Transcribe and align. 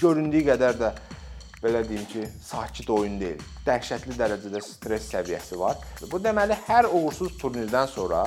göründüyü 0.00 0.44
qədər 0.50 0.80
də 0.80 0.90
belə 1.62 1.80
deyim 1.88 2.04
ki, 2.10 2.26
sakit 2.42 2.90
oyun 2.90 3.16
deyil. 3.20 3.40
Dəhşətli 3.66 4.14
dərəcədə 4.18 4.60
stress 4.62 5.08
səviyyəsi 5.14 5.58
var. 5.58 5.80
Bu 6.10 6.20
deməli 6.22 6.56
hər 6.66 6.88
uğursuz 6.90 7.38
turnirdən 7.40 7.88
sonra 7.90 8.26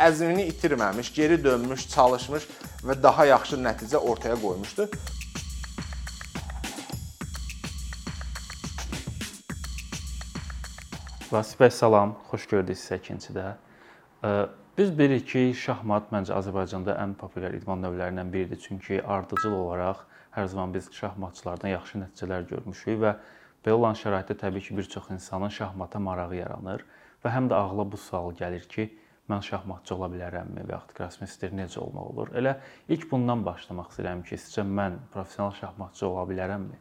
əzmini 0.00 0.44
itirməmiş, 0.52 1.12
geri 1.16 1.40
dönmüş, 1.44 1.88
çalışmış 1.94 2.46
və 2.84 2.96
daha 3.02 3.26
yaxşı 3.32 3.58
nəticə 3.62 3.98
ortaya 3.98 4.36
qoymuşdu. 4.36 4.88
Vasif 11.32 11.60
bəy 11.60 11.70
salam, 11.72 12.16
xoş 12.28 12.46
gördük 12.50 12.76
sizə 12.76 13.00
ikincidə. 13.00 13.54
Biz 14.76 14.90
bilirik 14.98 15.26
ki, 15.32 15.48
şahmat 15.56 16.12
məncə 16.12 16.36
Azərbaycanda 16.36 16.98
ən 17.00 17.16
populyar 17.16 17.56
idman 17.56 17.80
növlərindən 17.84 18.32
biridir, 18.32 18.60
çünki 18.60 19.00
ardıcıl 19.00 19.52
olaraq 19.52 20.04
hər 20.32 20.48
zaman 20.48 20.74
biz 20.74 20.88
şahmatçılardan 20.96 21.74
yaxşı 21.74 22.00
nəticələr 22.02 22.48
görmüşük 22.50 23.00
və 23.02 23.14
belə 23.64 23.76
olan 23.78 23.98
şəraitdə 23.98 24.36
təbii 24.40 24.64
ki, 24.68 24.76
bir 24.76 24.88
çox 24.94 25.10
insanın 25.10 25.52
şahmata 25.52 26.00
marağı 26.00 26.36
yaranır 26.36 26.84
və 27.24 27.32
həm 27.34 27.50
də 27.52 27.58
ağla 27.58 27.86
bu 27.92 28.00
sual 28.00 28.32
gəlir 28.38 28.64
ki, 28.68 28.88
mən 29.30 29.44
şahmatçı 29.46 29.94
ola 29.94 30.08
bilərəmmi 30.12 30.64
və 30.66 30.74
yaxud 30.74 30.96
grossmeyster 30.96 31.52
necə 31.54 31.78
olmaq 31.82 32.08
olur? 32.14 32.32
Elə 32.38 32.56
ilk 32.88 33.06
bundan 33.10 33.44
başlamaq 33.46 33.92
istəyirəm 33.92 34.24
ki, 34.26 34.40
sizcə 34.40 34.64
mən 34.66 34.98
professional 35.12 35.54
şahmatçı 35.60 36.08
ola 36.08 36.24
bilərəmmi? 36.30 36.80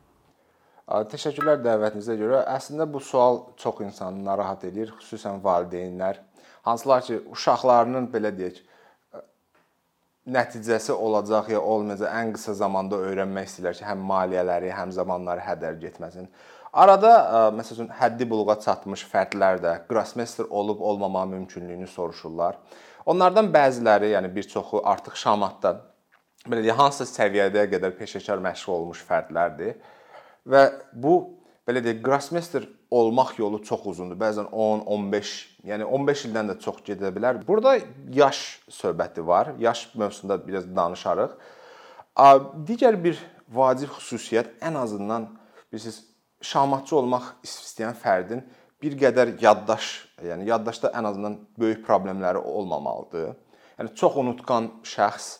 Təşəkkürlər 1.12 1.62
dəvətinizə 1.63 2.18
görə. 2.20 2.41
Əslində 2.52 2.88
bu 2.90 2.99
sual 2.99 3.44
çox 3.62 3.80
insanı 3.86 4.26
narahat 4.26 4.66
edir, 4.68 4.91
xüsusən 4.99 5.40
valideynlər 5.44 6.20
hansılar 6.66 7.05
ki, 7.05 7.22
uşaqlarının 7.32 8.10
belə 8.13 8.34
deyək, 8.38 8.62
nəticəsi 10.30 10.93
olacaq 10.93 11.49
ya 11.49 11.61
olmayacaq 11.61 12.11
ən 12.21 12.31
qısa 12.35 12.53
zamanda 12.59 12.99
öyrənmək 13.02 13.48
istəyirlər 13.49 13.77
ki, 13.79 13.85
həm 13.87 14.01
maliyyələri, 14.05 14.70
həm 14.76 14.91
zamanları 14.93 15.41
hədər 15.46 15.79
getməsin. 15.82 16.27
Arada 16.71 17.51
məsələn 17.57 17.90
həddi 17.98 18.27
buluğa 18.29 18.59
çatmış 18.62 19.04
fərdlər 19.12 19.59
də 19.63 19.73
grossmeister 19.90 20.46
olub 20.49 20.79
olmama 20.79 21.26
mümkünlüyünü 21.26 21.87
soruşurlar. 21.87 22.59
Onlardan 23.05 23.49
bəziləri, 23.51 24.13
yəni 24.13 24.29
bir 24.35 24.48
çoxu 24.48 24.84
artıq 24.85 25.18
şamatda 25.18 25.73
belə 26.46 26.62
deyək, 26.62 26.77
hansısa 26.77 27.24
səviyyəyə 27.24 27.65
qədər 27.74 27.98
peşəkar 27.98 28.40
məşğul 28.46 28.77
olmuş 28.77 29.01
fərdlərdir. 29.09 29.76
Və 30.48 30.62
bu 30.93 31.15
belə 31.68 31.81
deyək, 31.84 31.99
grossmeister 32.05 32.70
olmaq 32.91 33.37
yolu 33.39 33.61
çox 33.63 33.85
uzundur. 33.87 34.17
Bəzən 34.20 34.49
10, 34.51 34.85
15, 34.85 35.34
yəni 35.71 35.87
15 35.87 36.25
ildən 36.27 36.51
də 36.51 36.57
çox 36.59 36.81
gedə 36.87 37.11
bilər. 37.15 37.39
Burada 37.47 37.77
yaş 38.13 38.61
söhbəti 38.70 39.25
var. 39.27 39.53
Yaş 39.59 39.87
mövzusunda 39.95 40.37
biraz 40.47 40.67
danışarıq. 40.75 41.35
Digər 42.67 42.97
bir 43.03 43.19
vacib 43.47 43.93
xüsusiyyət 43.95 44.57
ən 44.62 44.77
azından 44.77 45.29
bilirsiniz, 45.71 46.03
şahmatçı 46.41 46.95
olmaq 46.95 47.29
istəyən 47.45 47.95
fərdin 47.95 48.41
bir 48.81 48.97
qədər 48.97 49.37
yaddaş, 49.41 49.91
yəni 50.25 50.49
yaddaşda 50.49 50.91
ən 50.97 51.07
azından 51.07 51.37
böyük 51.59 51.85
problemləri 51.87 52.37
olmamalıdır. 52.37 53.37
Yəni 53.79 53.95
çox 53.95 54.17
unutqan 54.17 54.71
şəxs 54.84 55.37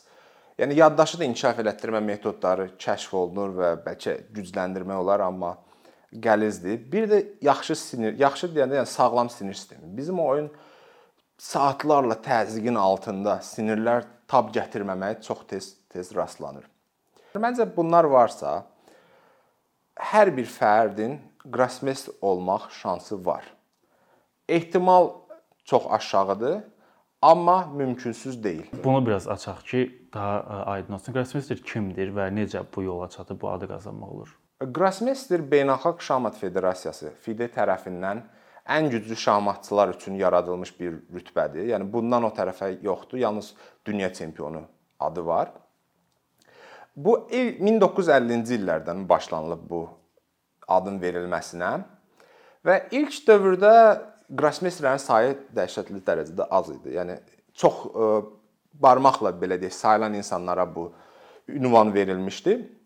Yəni 0.62 0.76
yaddaşı 0.78 1.18
da 1.18 1.26
inkişaf 1.26 1.58
elətdirmə 1.64 2.04
metodları 2.06 2.68
kəşf 2.78 3.16
olunur 3.18 3.54
və 3.58 3.70
bəlkə 3.82 4.14
gücləndirmək 4.36 5.00
olar, 5.02 5.24
amma 5.26 5.56
qəlizdir. 6.12 6.82
Bir 6.92 7.08
də 7.10 7.22
yaxşı 7.42 7.76
sinir, 7.76 8.18
yaxşı 8.20 8.52
deyəndə 8.56 8.82
yəni 8.82 8.90
sağlam 8.90 9.30
sinir 9.30 9.54
sistemi. 9.54 9.98
Bizim 9.98 10.20
oyun 10.20 10.52
saatlarla 11.38 12.18
təzyiqin 12.22 12.76
altında 12.78 13.40
sinirlər 13.46 14.06
tab 14.28 14.52
gətirməməyə 14.56 15.22
çox 15.24 15.46
tez 15.48 15.72
tez 15.90 16.12
rastlanır. 16.16 16.68
Məncə 17.36 17.68
bunlar 17.76 18.08
varsa 18.12 18.66
hər 20.12 20.34
bir 20.36 20.46
fərdin 20.46 21.18
grossmeister 21.46 22.14
olmaq 22.22 22.70
şansı 22.72 23.26
var. 23.26 23.44
Ehtimal 24.50 25.10
çox 25.66 25.84
aşağıdır, 25.90 26.64
amma 27.22 27.66
mümkünsüz 27.66 28.44
deyil. 28.44 28.66
Bunu 28.84 29.06
biraz 29.06 29.28
açaq 29.28 29.64
ki, 29.66 30.08
daha 30.14 30.40
aydın 30.66 30.94
olsun. 30.94 31.14
Grossmeister 31.14 31.58
kimdir 31.58 32.12
və 32.12 32.28
necə 32.36 32.64
bu 32.76 32.84
yola 32.84 33.10
çatıb 33.10 33.42
bu 33.42 33.50
adı 33.50 33.68
qazanmaq 33.68 34.12
olur? 34.12 34.41
Grossmeister 34.62 35.40
Beynəlxalq 35.52 36.02
Şahmat 36.06 36.36
Federasiyası 36.38 37.12
FIDE 37.24 37.48
tərəfindən 37.50 38.22
ən 38.70 38.90
güclü 38.94 39.16
şahmatçılar 39.18 39.96
üçün 39.96 40.20
yaradılmış 40.20 40.74
bir 40.80 41.00
rütbədir. 41.16 41.66
Yəni 41.72 41.88
bundan 41.94 42.28
o 42.28 42.30
tərəfə 42.36 42.76
yoxdur, 42.84 43.18
yalnız 43.18 43.54
dünya 43.86 44.14
çempionu 44.14 44.62
adı 45.00 45.26
var. 45.26 45.52
Bu 46.96 47.16
1950-ci 47.32 48.60
illərdən 48.60 49.08
başlanılıb 49.10 49.64
bu 49.70 49.82
adın 50.68 51.00
verilməsinə 51.02 51.72
və 52.66 52.78
ilk 52.92 53.18
dövrdə 53.28 53.74
grossmeisterlərin 54.30 55.02
sayı 55.02 55.38
dəhşətli 55.56 56.04
dərəcədə 56.06 56.48
az 56.52 56.70
idi. 56.70 56.94
Yəni 57.00 57.18
çox 57.58 57.86
e, 57.88 58.12
barmaqla 58.74 59.34
belə 59.42 59.58
deyək 59.62 59.74
sayılan 59.74 60.14
insanlara 60.20 60.68
bu 60.76 60.92
ünvan 61.48 61.94
verilmişdi. 61.94 62.81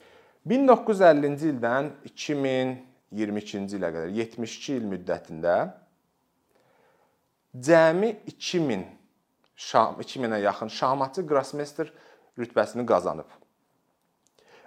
1950-ci 0.46 1.50
ildən 1.54 1.90
2022-ci 2.06 3.80
ilə 3.80 3.90
qədər 3.96 4.12
72 4.14 4.76
il 4.76 4.86
müddətində 4.92 5.56
cəmi 7.56 8.12
2000 8.30 8.86
şah 9.56 9.96
2000-ə 10.04 10.42
yaxın 10.44 10.68
şahmatçı 10.68 11.24
grossmeister 11.28 11.90
rütbəsini 12.38 12.86
qazanıb. 12.86 13.28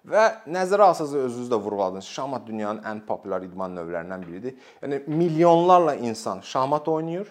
Və 0.08 0.24
nəzərə 0.48 0.88
alsaz 0.88 1.12
özünüz 1.14 1.50
də 1.50 1.58
vurğuladınız. 1.60 2.06
Şahmat 2.06 2.46
dünyanın 2.46 2.82
ən 2.86 3.04
populyar 3.06 3.44
idman 3.44 3.74
növlərindən 3.76 4.24
biridir. 4.26 4.54
Yəni 4.82 5.02
milyonlarla 5.06 5.94
insan 5.94 6.40
şahmat 6.40 6.88
oynayır. 6.88 7.28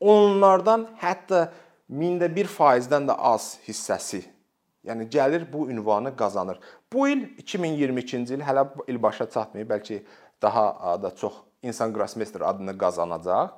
Onlardan 0.00 0.88
hətta 0.98 1.46
mində 1.88 2.26
1%-dən 2.26 3.06
də 3.06 3.16
az 3.16 3.54
hissəsi 3.68 4.24
Yəni 4.84 5.06
gəlir 5.10 5.46
bu 5.52 5.70
ünvanı 5.70 6.16
qazanır. 6.16 6.58
Bu 6.92 7.08
il 7.08 7.22
2022-ci 7.38 8.34
il 8.34 8.42
hələ 8.42 8.66
il 8.90 8.98
başa 9.02 9.28
çatmayıb, 9.30 9.70
bəlkə 9.70 10.00
daha 10.42 10.98
da 11.02 11.14
çox 11.14 11.32
insan 11.62 11.92
grossmeister 11.94 12.40
adını 12.40 12.74
qazanacaq. 12.78 13.52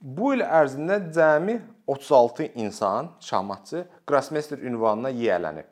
Bu 0.00 0.34
il 0.34 0.42
ərzində 0.42 0.98
cəmi 1.14 1.60
36 1.86 2.50
insan, 2.54 3.12
şahmatçı 3.20 3.84
grossmeister 4.06 4.58
ünvanına 4.58 5.12
yiyələnib. 5.12 5.68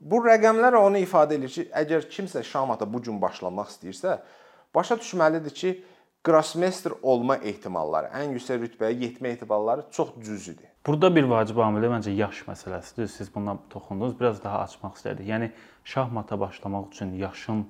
Bu 0.00 0.22
rəqəmlər 0.24 0.74
onu 0.78 1.02
ifadə 1.02 1.36
edir 1.36 1.50
ki, 1.52 1.68
əgər 1.78 2.08
kimsə 2.10 2.42
şahmata 2.46 2.88
bu 2.88 3.02
gün 3.02 3.20
başlamaq 3.22 3.68
istəyirsə, 3.74 4.16
başa 4.74 4.96
düşməlidir 4.98 5.54
ki, 5.60 5.72
grossmeister 6.24 6.94
olma 7.02 7.36
ehtimalları, 7.36 8.10
ən 8.16 8.32
yüksək 8.34 8.64
rütbəyə 8.64 8.96
yetmə 9.04 9.34
ehtimalları 9.34 9.90
çox 9.90 10.16
cüzidir. 10.24 10.71
Burada 10.86 11.14
bir 11.14 11.28
vacib 11.30 11.60
amil 11.62 11.84
məncə 11.86 12.10
yaş 12.10 12.40
məsələsidir. 12.48 13.06
Siz 13.06 13.28
bundan 13.34 13.60
toxundunuz. 13.70 14.16
Biraz 14.18 14.40
daha 14.42 14.64
açmaq 14.64 14.96
istərdik. 14.98 15.28
Yəni 15.30 15.52
şahmata 15.84 16.40
başlamaq 16.40 16.88
üçün 16.90 17.12
yaşın 17.20 17.60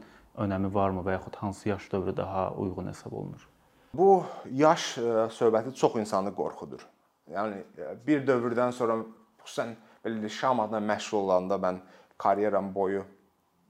önəmi 0.40 0.70
varmı 0.74 1.02
və 1.04 1.18
yaxud 1.18 1.36
hansı 1.36 1.68
yaş 1.68 1.92
dövrü 1.92 2.16
daha 2.16 2.52
uyğun 2.54 2.88
hesab 2.88 3.12
olunur? 3.12 3.48
Bu 3.94 4.24
yaş 4.50 4.98
e, 4.98 5.02
söhbəti 5.36 5.74
çox 5.74 5.96
insanı 6.00 6.32
qorxudur. 6.34 6.86
Yəni 7.28 7.60
e, 7.78 7.92
bir 8.06 8.24
dövrdən 8.26 8.72
sonra 8.72 8.96
xüsusən 9.44 9.74
belə 10.04 10.28
şahmatla 10.28 10.80
məşğul 10.80 11.18
olanda 11.18 11.60
mən 11.60 11.82
karyeram 12.18 12.74
boyu 12.74 13.04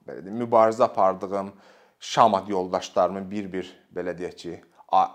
belə 0.07 0.23
deyim, 0.23 0.39
mübarizə 0.45 0.85
apardığım 0.85 1.51
şahmat 1.99 2.49
yoldaşlarımın 2.49 3.31
bir-bir 3.31 3.75
belə 3.95 4.15
deyək 4.19 4.37
ki, 4.37 4.61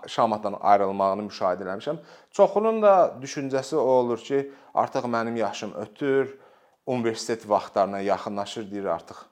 şahmatdan 0.06 0.56
ayrılmağını 0.60 1.22
müşahidə 1.28 1.64
etmişəm. 1.64 1.98
Çoxunun 2.30 2.82
da 2.82 3.16
düşüncəsi 3.22 3.76
o 3.76 3.80
olur 4.00 4.18
ki, 4.18 4.52
artıq 4.74 5.04
mənim 5.06 5.38
yaşım 5.38 5.74
ötür, 5.74 6.38
universitet 6.86 7.48
vaxtlarına 7.48 8.00
yaxınlaşır 8.00 8.70
deyir 8.70 8.84
artıq 8.84 9.24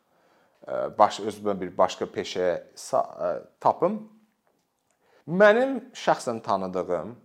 baş 0.98 1.20
özümə 1.20 1.60
bir 1.60 1.70
başqa 1.78 2.04
peşəyə 2.04 2.62
tapım. 3.60 4.02
Mənim 5.28 5.80
şəxsən 5.94 6.42
tanıdığım 6.42 7.16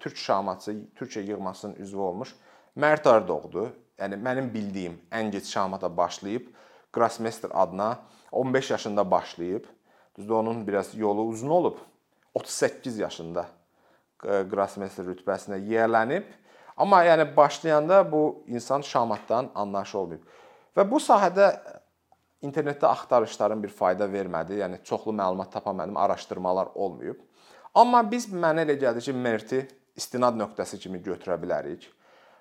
türk 0.00 0.16
şahmatçı, 0.16 0.72
Türkiyə 0.96 1.22
yığmasının 1.28 1.74
üzvü 1.74 1.98
olmuş 1.98 2.34
Mərd 2.76 3.08
Ardoğdu. 3.08 3.68
Yəni 3.98 4.16
mənim 4.18 4.48
bildiyim 4.54 5.00
ən 5.12 5.30
gec 5.30 5.46
şahmata 5.46 5.96
başlayıb 5.96 6.46
Grossmeister 6.92 7.50
adına 7.54 7.98
15 8.32 8.70
yaşında 8.70 9.10
başlayıb. 9.10 9.64
Düzdür, 10.18 10.34
onun 10.34 10.66
biraz 10.66 10.96
yolu 10.96 11.22
uzun 11.22 11.48
olub. 11.48 11.76
38 12.34 12.98
yaşında 12.98 13.46
e, 14.24 14.42
Grossmeister 14.42 15.06
rütbəsinə 15.06 15.60
yiyələnib. 15.60 16.24
Amma 16.76 17.02
yəni 17.04 17.26
başlayanda 17.36 18.00
bu 18.12 18.44
insan 18.46 18.80
şahmatdan 18.80 19.50
anlaşı 19.54 19.98
olmayıb. 19.98 20.22
Və 20.76 20.86
bu 20.90 21.00
sahədə 21.02 21.52
internetdə 22.42 22.88
axtarışların 22.88 23.62
bir 23.62 23.68
fayda 23.68 24.08
vermədi. 24.08 24.58
Yəni 24.62 24.80
çoxlu 24.84 25.12
məlumat 25.12 25.52
tapa 25.52 25.70
bilmədim, 25.70 25.98
araşdırmalar 25.98 26.72
olmayıb. 26.74 27.20
Amma 27.74 28.02
biz 28.10 28.28
mənə 28.32 28.66
elə 28.66 28.76
gəldi 28.80 29.04
ki, 29.04 29.12
Merti 29.12 29.66
istinad 29.96 30.36
nöqtəsi 30.40 30.80
kimi 30.80 31.00
götürə 31.04 31.38
bilərik 31.40 31.86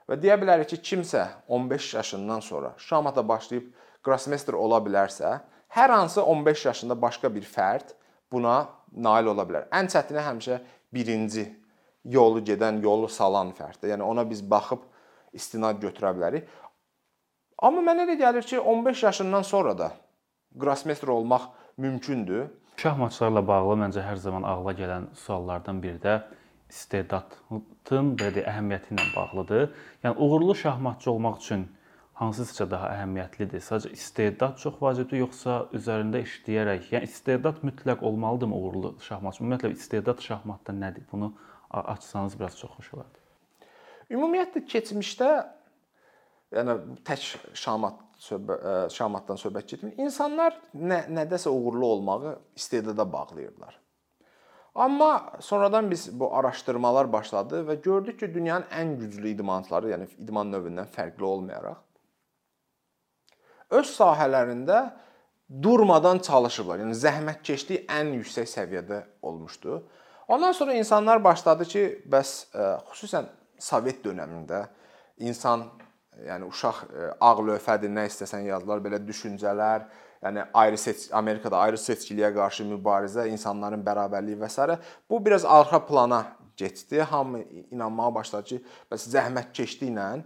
və 0.09 0.17
deyə 0.19 0.35
bilərik 0.39 0.67
ki, 0.73 0.81
kimsə 0.89 1.27
15 1.47 1.93
yaşından 1.93 2.39
sonra 2.43 2.73
şahmata 2.77 3.23
başlayıb 3.27 3.69
Grossmeister 4.03 4.57
ola 4.57 4.79
bilərsə, 4.81 5.37
hər 5.71 5.89
hansı 5.93 6.23
15 6.23 6.65
yaşında 6.65 7.01
başqa 7.01 7.29
bir 7.35 7.45
fərd 7.45 7.93
buna 8.31 8.67
nail 8.91 9.31
ola 9.31 9.45
bilər. 9.47 9.67
Ən 9.73 9.89
çətini 9.91 10.23
həmişə 10.25 10.59
birinci 10.93 11.45
yolu 12.05 12.41
gedən, 12.45 12.81
yolu 12.83 13.09
salan 13.09 13.53
fərddir. 13.55 13.93
Yəni 13.93 14.03
ona 14.03 14.25
biz 14.29 14.43
baxıb 14.51 14.83
istinad 15.33 15.81
götürə 15.83 16.13
bilərik. 16.17 16.47
Amma 17.61 17.83
mənə 17.85 18.07
elə 18.07 18.17
gəlir 18.19 18.45
ki, 18.47 18.59
15 18.59 19.03
yaşından 19.03 19.41
sonra 19.41 19.77
da 19.77 19.91
Grossmeister 20.55 21.07
olmaq 21.07 21.41
mümkündür. 21.77 22.47
Şahmatçılarla 22.81 23.47
bağlı 23.47 23.75
məncə 23.83 24.03
hər 24.03 24.17
zaman 24.17 24.43
ağla 24.43 24.73
gələn 24.73 25.05
suallardan 25.15 25.81
biri 25.83 25.99
də 26.01 26.17
istedadın 26.71 28.15
belə 28.17 28.33
deyək 28.35 28.49
əhəmiyyəti 28.49 28.95
ilə 28.95 29.05
bağlıdır. 29.15 29.69
Yəni 30.03 30.17
uğurlu 30.17 30.55
şahmatçı 30.55 31.11
olmaq 31.11 31.37
üçün 31.43 31.67
hansısa 32.21 32.67
daha 32.69 32.91
əhəmiyyətlidir? 32.95 33.63
Sadəcə 33.65 33.95
istedad 33.97 34.59
çox 34.61 34.77
vacibdir 34.81 35.23
yoxsa 35.23 35.55
üzərində 35.77 36.21
işləyərək, 36.21 36.91
yəni 36.93 37.09
istedad 37.09 37.63
mütləq 37.65 38.03
olmalıdırmı 38.05 38.59
uğurlu 38.59 38.93
şahmatçı? 39.07 39.41
Ümumiyyətlə 39.43 39.73
istedad 39.73 40.21
şahmatda 40.21 40.75
nədir? 40.77 41.07
Bunu 41.11 41.33
açsanız 41.71 42.37
biraz 42.39 42.59
çox 42.59 42.77
xoş 42.77 42.93
olardı. 42.97 43.25
Ümumiyyətlə 44.13 44.63
keçmişdə 44.69 45.31
yəni 46.59 46.77
tək 47.07 47.27
şahmat 47.57 48.01
söhbət 48.21 48.93
şahmatdan 48.93 49.39
söhbət 49.41 49.75
getmir. 49.75 49.97
İnsanlar 49.97 50.59
nə 50.77 51.07
nədəsə 51.09 51.49
uğurlu 51.49 51.85
olmağı 51.95 52.39
istedada 52.55 53.07
bağlayırlar. 53.13 53.79
Amma 54.75 55.33
sonradan 55.39 55.91
biz 55.91 56.19
bu 56.19 56.35
araşdırmalar 56.37 57.13
başladı 57.13 57.65
və 57.67 57.81
gördük 57.81 58.19
ki, 58.19 58.33
dünyanın 58.33 58.69
ən 58.71 58.93
güclü 58.99 59.33
idmançıları, 59.33 59.89
yəni 59.91 60.05
idman 60.21 60.53
növündən 60.53 60.87
fərqli 60.93 61.23
olmayaraq 61.27 61.81
öz 63.71 63.87
sahələrində 63.87 64.81
durmadan 65.63 66.19
çalışıblar. 66.19 66.79
Yəni 66.83 66.95
zəhmətkeşlik 66.95 67.89
ən 67.91 68.13
yüksək 68.19 68.47
səviyyədə 68.47 69.01
olmuşdu. 69.21 69.81
Ondan 70.27 70.51
sonra 70.51 70.73
insanlar 70.73 71.23
başladı 71.23 71.65
ki, 71.67 71.85
bəs 72.07 72.33
ə, 72.55 72.77
xüsusən 72.91 73.27
Sovet 73.61 73.99
dövründə 74.05 74.63
insan 75.21 75.67
yəni 76.25 76.47
uşaq 76.47 76.77
ə, 76.87 77.09
ağ 77.19 77.33
lövhədir, 77.49 77.91
nə 77.91 78.07
istəsən 78.09 78.47
yazdılar, 78.47 78.79
belə 78.85 79.01
düşüncələr, 79.03 79.83
yəni 80.23 80.45
ayrı 80.53 80.77
seç 80.77 81.09
Amerikada 81.13 81.59
ayrı 81.59 81.77
seçkiliyə 81.77 82.31
qarşı 82.35 82.65
mübarizə, 82.69 83.27
insanların 83.29 83.83
bərabərliyi 83.85 84.39
və 84.39 84.49
s. 84.49 84.77
bu 85.09 85.25
biraz 85.25 85.45
arxa 85.45 85.85
plana 85.85 86.23
keçdi. 86.57 87.01
Hamı 87.01 87.43
inanmağa 87.71 88.15
başladı 88.15 88.47
ki, 88.47 88.61
bəs 88.91 89.09
zəhmətkeşliklə 89.15 90.23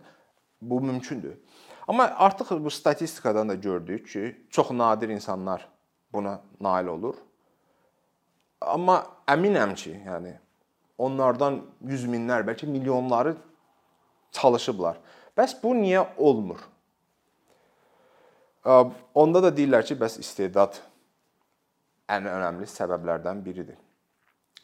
bu 0.62 0.82
mümkündür. 0.82 1.40
Amma 1.88 2.04
artıq 2.04 2.64
bu 2.64 2.70
statistikadan 2.70 3.50
da 3.50 3.56
gördük 3.56 4.08
ki, 4.08 4.46
çox 4.50 4.72
nadir 4.72 5.10
insanlar 5.10 5.68
buna 6.14 6.42
nail 6.62 6.88
olur. 6.88 7.16
Amma 8.62 9.04
əminəm 9.28 9.76
ki, 9.76 9.94
yəni 10.06 10.34
onlardan 10.98 11.62
yüz 11.86 12.08
minlər, 12.10 12.46
bəlkə 12.48 12.66
milyonları 12.66 13.36
çalışıblar. 14.32 14.98
Bəs 15.38 15.58
bu 15.64 15.76
niyə 15.76 16.06
olmur? 16.18 16.58
Onda 19.14 19.44
da 19.44 19.52
deyirlər 19.54 19.86
ki, 19.86 19.98
bəs 20.00 20.18
istedad 20.20 20.80
ən 22.10 22.26
önəmli 22.26 22.66
səbəblərdən 22.70 23.46
biridir. 23.46 23.78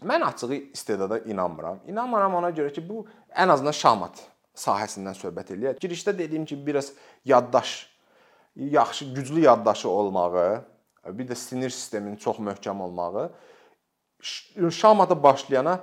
Mən 0.02 0.24
açığı 0.26 0.56
istedada 0.74 1.20
inanmıram. 1.20 1.80
İnanmıram 1.88 2.36
ona 2.36 2.50
görə 2.50 2.74
ki, 2.74 2.82
bu 2.90 3.06
ən 3.30 3.52
azından 3.52 3.72
şahmat 3.78 4.24
sahəsindən 4.62 5.18
söhbət 5.18 5.56
eləyək. 5.56 5.80
Girişdə 5.82 6.18
dediyim 6.18 6.46
kimi 6.46 6.66
biraz 6.68 6.92
yaddaş, 7.26 7.76
yaxşı, 8.56 9.06
güclü 9.16 9.46
yaddaşı 9.48 9.90
olmağı, 9.90 10.66
bir 11.06 11.28
də 11.28 11.36
sinir 11.36 11.70
sisteminin 11.70 12.16
çox 12.16 12.38
möhkəm 12.40 12.82
olmağı 12.82 13.32
şahmata 14.72 15.24
başlayana 15.24 15.80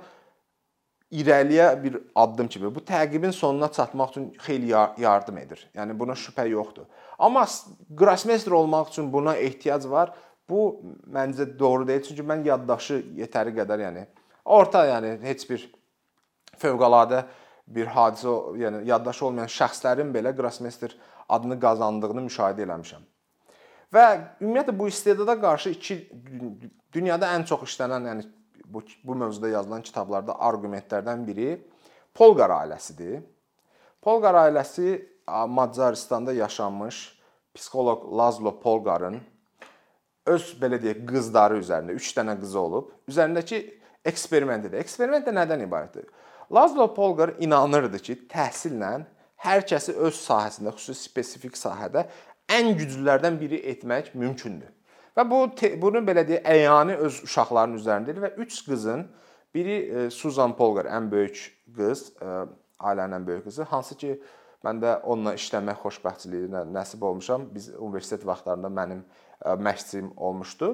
irəliyə 1.11 1.83
bir 1.83 1.97
addım 2.15 2.47
kimi 2.47 2.69
bu 2.75 2.79
təqibin 2.85 3.31
sonuna 3.31 3.71
çatmaq 3.71 4.09
üçün 4.09 4.33
xeyli 4.45 4.69
yardım 5.01 5.37
edir. 5.37 5.67
Yəni 5.75 5.99
buna 5.99 6.13
şübhə 6.13 6.47
yoxdur. 6.49 6.85
Amma 7.19 7.45
Grossmeister 7.89 8.51
olmaq 8.51 8.89
üçün 8.89 9.13
buna 9.13 9.35
ehtiyac 9.35 9.89
var. 9.89 10.13
Bu 10.49 10.81
məncə 11.13 11.59
doğru 11.59 11.87
deyil, 11.87 12.03
çünki 12.03 12.23
mən 12.25 12.45
yaddaşı 12.45 13.03
yetəri 13.17 13.53
qədər, 13.53 13.83
yəni 13.85 14.05
orta, 14.45 14.85
yəni 14.85 15.19
heç 15.21 15.43
bir 15.49 15.65
fövqəladə 16.57 17.23
bir 17.69 17.87
hadisə, 17.93 18.33
yəni 18.59 18.83
yaddaşı 18.89 19.25
olmayan 19.25 19.51
şəxslərin 19.53 20.11
belə 20.13 20.33
Grossmeister 20.35 20.95
adını 21.29 21.59
qazandığını 21.61 22.25
müşahidə 22.25 22.65
eləmişəm. 22.65 23.05
Və 23.93 24.05
ümumiyyətlə 24.41 24.75
bu 24.79 24.87
istedada 24.89 25.35
qarşı 25.41 25.73
iki 25.77 25.97
dünyada 26.93 27.29
ən 27.37 27.45
çox 27.49 27.65
işlənən, 27.69 28.09
yəni 28.11 28.27
bu 28.65 28.83
bu 29.03 29.15
mövzuda 29.15 29.49
yazılan 29.49 29.81
kitablarda 29.81 30.37
arqumentlərdən 30.49 31.25
biri 31.27 31.49
Polqar 32.13 32.49
ailəsidir. 32.49 33.21
Polqar 34.01 34.35
ailəsi 34.45 34.99
Macaristanda 35.47 36.33
yaşamış 36.33 37.19
psixoloq 37.53 38.17
Lazlo 38.17 38.59
Polqarın 38.59 39.19
öz 40.25 40.47
belə 40.61 40.79
deyək 40.81 41.03
qızları 41.09 41.59
üzərində 41.61 41.93
3 41.97 42.09
dənə 42.17 42.35
qızı 42.41 42.59
olub. 42.59 42.89
Üzərindəki 43.09 43.61
eksperimentidir. 44.05 44.79
Eksperiment 44.83 45.27
də 45.27 45.33
nədən 45.35 45.65
ibarətdir? 45.65 46.09
Lazlo 46.53 46.93
Polqar 46.93 47.35
inanırdı 47.39 47.99
ki, 48.01 48.15
təhsillə 48.31 48.93
hər 49.45 49.63
kəsi 49.69 49.93
öz 49.93 50.17
sahəsində, 50.17 50.73
xüsusi 50.75 51.09
spesifik 51.09 51.57
sahədə 51.57 52.07
ən 52.49 52.73
güclülərdən 52.79 53.37
biri 53.39 53.61
etmək 53.71 54.13
mümkündür. 54.17 54.71
Və 55.17 55.25
bu 55.29 55.43
bunu 55.81 56.01
belə 56.05 56.25
deyə 56.27 56.41
əyani 56.47 56.97
öz 57.05 57.21
uşaqlarının 57.27 57.77
üzərindədir 57.77 58.23
və 58.23 58.33
3 58.45 58.59
qızın 58.65 59.05
biri 59.53 59.77
e, 59.77 60.09
Susan 60.09 60.55
Polgar 60.57 60.89
ən 60.89 61.09
böyük 61.11 61.41
qız, 61.75 62.05
e, 62.21 62.35
ailənin 62.79 63.19
ən 63.19 63.27
böyük 63.27 63.45
qızı, 63.49 63.67
hansı 63.69 63.97
ki 63.99 64.13
mən 64.65 64.81
də 64.81 64.99
onunla 65.03 65.35
işləmək 65.37 65.81
xoşbəxtliyinə 65.83 66.65
nəsib 66.73 67.03
olmuşam. 67.05 67.49
Biz 67.53 67.73
universitet 67.77 68.25
vaxtlarında 68.25 68.71
mənim 68.73 69.03
e, 69.45 69.49
məşqçim 69.69 70.13
olmuşdu. 70.15 70.71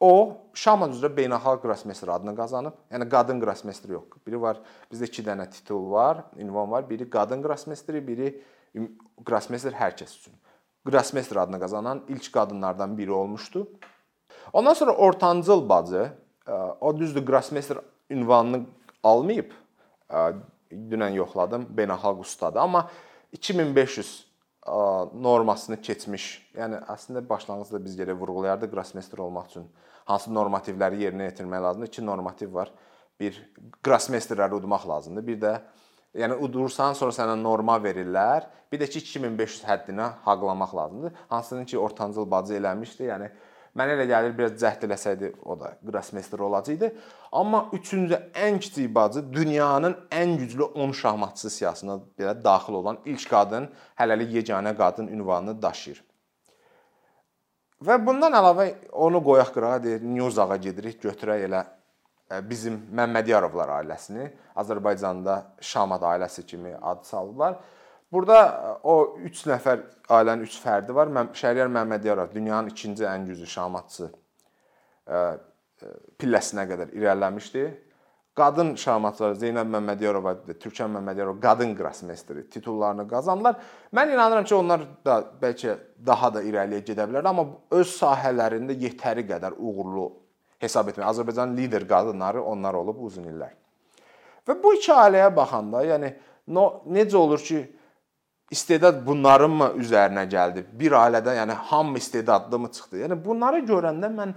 O 0.00 0.12
şahmat 0.56 0.94
üzrə 0.96 1.10
beynəlxalq 1.12 1.60
grossmeister 1.60 2.08
adını 2.08 2.32
qazanıb. 2.36 2.76
Yəni 2.92 3.08
qadın 3.12 3.40
grossmeister 3.40 3.92
yox. 3.92 4.22
Biri 4.26 4.40
var, 4.40 4.60
bizdə 4.92 5.10
2 5.10 5.24
dənə 5.26 5.44
titul 5.52 5.90
var, 5.92 6.24
ünvan 6.40 6.70
var. 6.70 6.86
Biri 6.88 7.10
qadın 7.10 7.42
grossmeisteri, 7.44 8.00
biri 8.06 8.30
grossmeister 9.26 9.76
hər 9.76 9.92
kəs 9.98 10.16
üçün. 10.16 10.38
Grossmeister 10.88 11.36
adını 11.36 11.60
qazanan 11.60 12.00
ilk 12.08 12.32
qadınlardan 12.32 12.96
biri 12.98 13.12
olmuşdu. 13.12 13.68
Ondan 14.52 14.74
sonra 14.74 14.92
ortancıl 14.96 15.68
bacı, 15.68 16.12
o 16.80 16.98
düzdür 16.98 17.26
Grossmeister 17.26 17.78
ünvanını 18.10 18.64
almayıb. 19.02 19.52
Dünən 20.70 21.12
yoxladım, 21.14 21.68
beynəlxalq 21.76 22.20
ustadır, 22.20 22.60
amma 22.60 22.90
2500 23.32 24.26
e, 24.26 24.29
normasını 24.66 25.80
keçmiş. 25.80 26.26
Yəni 26.54 26.82
əslində 26.92 27.22
başlanğıcda 27.28 27.80
biz 27.84 27.98
yerə 27.98 28.16
vurğulayardıq 28.18 28.70
Grossmeister 28.72 29.18
olmaq 29.24 29.48
üçün 29.50 29.68
hansı 30.04 30.32
normativləri 30.34 31.00
yerinə 31.06 31.30
yetirmək 31.30 31.62
lazımdır? 31.62 31.88
İki 31.88 32.06
normativ 32.06 32.54
var. 32.54 32.72
Bir 33.20 33.38
Grossmeisterləri 33.84 34.60
udmaq 34.60 34.88
lazımdır. 34.88 35.26
Bir 35.26 35.40
də 35.40 35.54
Yəni 36.10 36.40
udursan, 36.42 36.96
sonra 36.98 37.14
sənə 37.14 37.36
norma 37.38 37.76
verirlər. 37.78 38.48
Bir 38.72 38.80
də 38.82 38.88
ki 38.90 38.98
2500 38.98 39.60
həddinə 39.68 40.08
haqlamaq 40.24 40.72
lazımdır. 40.74 41.12
Hansının 41.30 41.68
ki 41.70 41.78
ortancıl 41.78 42.26
bacı 42.30 42.56
eləmişdi. 42.58 43.06
Yəni 43.06 43.28
mənə 43.76 43.94
elə 43.96 44.06
gəlir 44.10 44.36
biraz 44.38 44.56
cəhd 44.60 44.86
eləsəydi 44.88 45.32
o 45.44 45.56
da 45.60 45.72
Grossmeister 45.82 46.42
olacaqdı. 46.46 46.92
Amma 47.32 47.66
üçüncü 47.72 48.18
ən 48.34 48.58
kiçik 48.60 48.94
bacı 48.94 49.24
dünyanın 49.32 49.96
ən 50.10 50.36
güclü 50.38 50.62
10 50.62 50.92
şahmatçısı 50.92 51.50
siyahısına 51.50 51.98
belə 52.18 52.36
daxil 52.44 52.78
olan 52.82 52.98
ilk 53.04 53.26
qadın, 53.30 53.68
hələlik 53.98 54.32
yeganə 54.40 54.76
qadın 54.76 55.08
ünvanını 55.08 55.62
daşıyır. 55.62 56.04
Və 57.80 57.96
bundan 58.06 58.34
əlavə 58.36 58.66
onu 58.92 59.22
qoyaq 59.24 59.54
qırağa 59.54 59.82
deyir, 59.82 60.02
Newzağa 60.04 60.56
gedirik, 60.56 60.98
götürək 61.02 61.46
elə 61.46 61.64
bizim 62.50 62.76
Məmmədiyarovlar 62.94 63.72
ailəsini 63.80 64.28
Azərbaycanda 64.60 65.42
Şamad 65.60 66.02
ailəsi 66.02 66.44
kimi 66.46 66.74
ad 66.76 67.06
saldılar. 67.08 67.56
Burada 68.12 68.80
o 68.82 69.16
3 69.22 69.44
nəfər 69.52 69.84
ailənin 70.10 70.48
3 70.48 70.56
fərdi 70.64 70.94
var. 70.94 71.12
Şəhriyar 71.36 71.70
Məmmədiyarov 71.70 72.34
dünyanın 72.34 72.72
ikinci 72.72 73.06
ən 73.06 73.28
güclü 73.28 73.46
şahmatçı 73.46 74.10
pilləsinə 76.18 76.66
qədər 76.72 76.90
irəliləmişdi. 76.98 77.68
Qadın 78.40 78.74
şahmatçılar 78.78 79.34
Zeynəb 79.38 79.70
Məmmədiyarova, 79.74 80.34
Türkan 80.62 80.92
Məmmədiyarova 80.94 81.40
qadın 81.42 81.74
grossmeisteri 81.76 82.44
titullarını 82.50 83.08
qazandılar. 83.08 83.56
Mən 83.94 84.12
inanıram 84.14 84.44
ki, 84.44 84.54
onlar 84.54 84.84
da 85.04 85.18
bəlkə 85.42 85.76
daha 86.06 86.30
da 86.34 86.42
irəliyə 86.46 86.84
gedə 86.86 87.08
bilər, 87.10 87.26
amma 87.26 87.46
öz 87.74 87.90
sahələrində 87.96 88.76
yetəri 88.78 89.26
qədər 89.28 89.58
uğurlu 89.58 90.06
hesab 90.62 90.88
etmək. 90.92 91.06
Azərbaycanın 91.10 91.58
lider 91.58 91.88
qadınları 91.88 92.42
onlar 92.42 92.78
olub 92.78 93.02
uzun 93.08 93.26
illər. 93.32 93.52
Və 94.46 94.56
bu 94.62 94.74
iki 94.78 94.94
ailəyə 94.94 95.34
baxanda, 95.36 95.82
yəni 95.90 96.14
necə 96.48 97.18
olur 97.18 97.42
ki, 97.44 97.64
istedad 98.50 99.02
bunların 99.06 99.50
mı 99.50 99.68
üzərinə 99.82 100.24
gəldi? 100.30 100.64
Bir 100.72 100.96
ailədə, 100.98 101.36
yəni 101.38 101.54
hamı 101.70 101.98
istedadlı 101.98 102.58
mı 102.58 102.70
çıxdı? 102.72 103.04
Yəni 103.04 103.18
bunları 103.24 103.62
görəndə 103.68 104.10
mən 104.14 104.34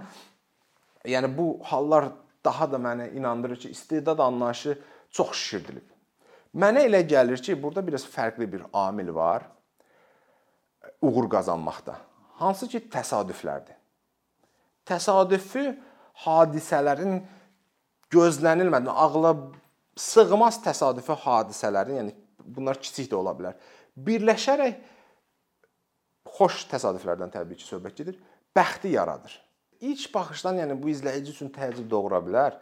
yəni 1.08 1.30
bu 1.36 1.58
hallar 1.64 2.12
daha 2.44 2.70
da 2.72 2.76
mənə 2.76 3.10
inandırır 3.16 3.56
ki, 3.56 3.70
istedad 3.70 4.18
anlayışı 4.18 4.78
çox 5.10 5.32
şişirdilib. 5.32 5.88
Mənə 6.54 6.84
elə 6.88 7.02
gəlir 7.08 7.42
ki, 7.42 7.56
burada 7.62 7.86
biraz 7.86 8.04
fərqli 8.06 8.52
bir 8.52 8.62
amil 8.72 9.14
var 9.14 9.42
uğur 11.02 11.30
qazanmaqda. 11.30 11.96
Hansı 12.40 12.68
ki, 12.68 12.80
təsadüflərdir. 12.92 13.76
Təsadüfi 14.86 15.70
hadisələrin 16.24 17.22
gözlənilmədən 18.12 18.90
ağla 18.90 19.34
sığmaz 19.96 20.60
təsadüfi 20.64 21.16
hadisələrin, 21.24 22.00
yəni 22.02 22.14
bunlar 22.44 22.80
kiçik 22.80 23.10
də 23.12 23.16
ola 23.16 23.32
bilər. 23.36 23.56
Birləşərək 23.94 24.78
xoş 26.34 26.64
təsadüflərdən 26.72 27.30
təbii 27.34 27.58
ki, 27.60 27.66
söhbət 27.68 28.00
gedir, 28.00 28.18
bəxti 28.56 28.94
yaradır. 28.94 29.34
İlk 29.84 30.08
baxışdan, 30.14 30.58
yəni 30.62 30.76
bu 30.80 30.90
izləyici 30.90 31.34
üçün 31.34 31.52
təəccüb 31.54 31.86
doğura 31.90 32.18
bilər. 32.24 32.56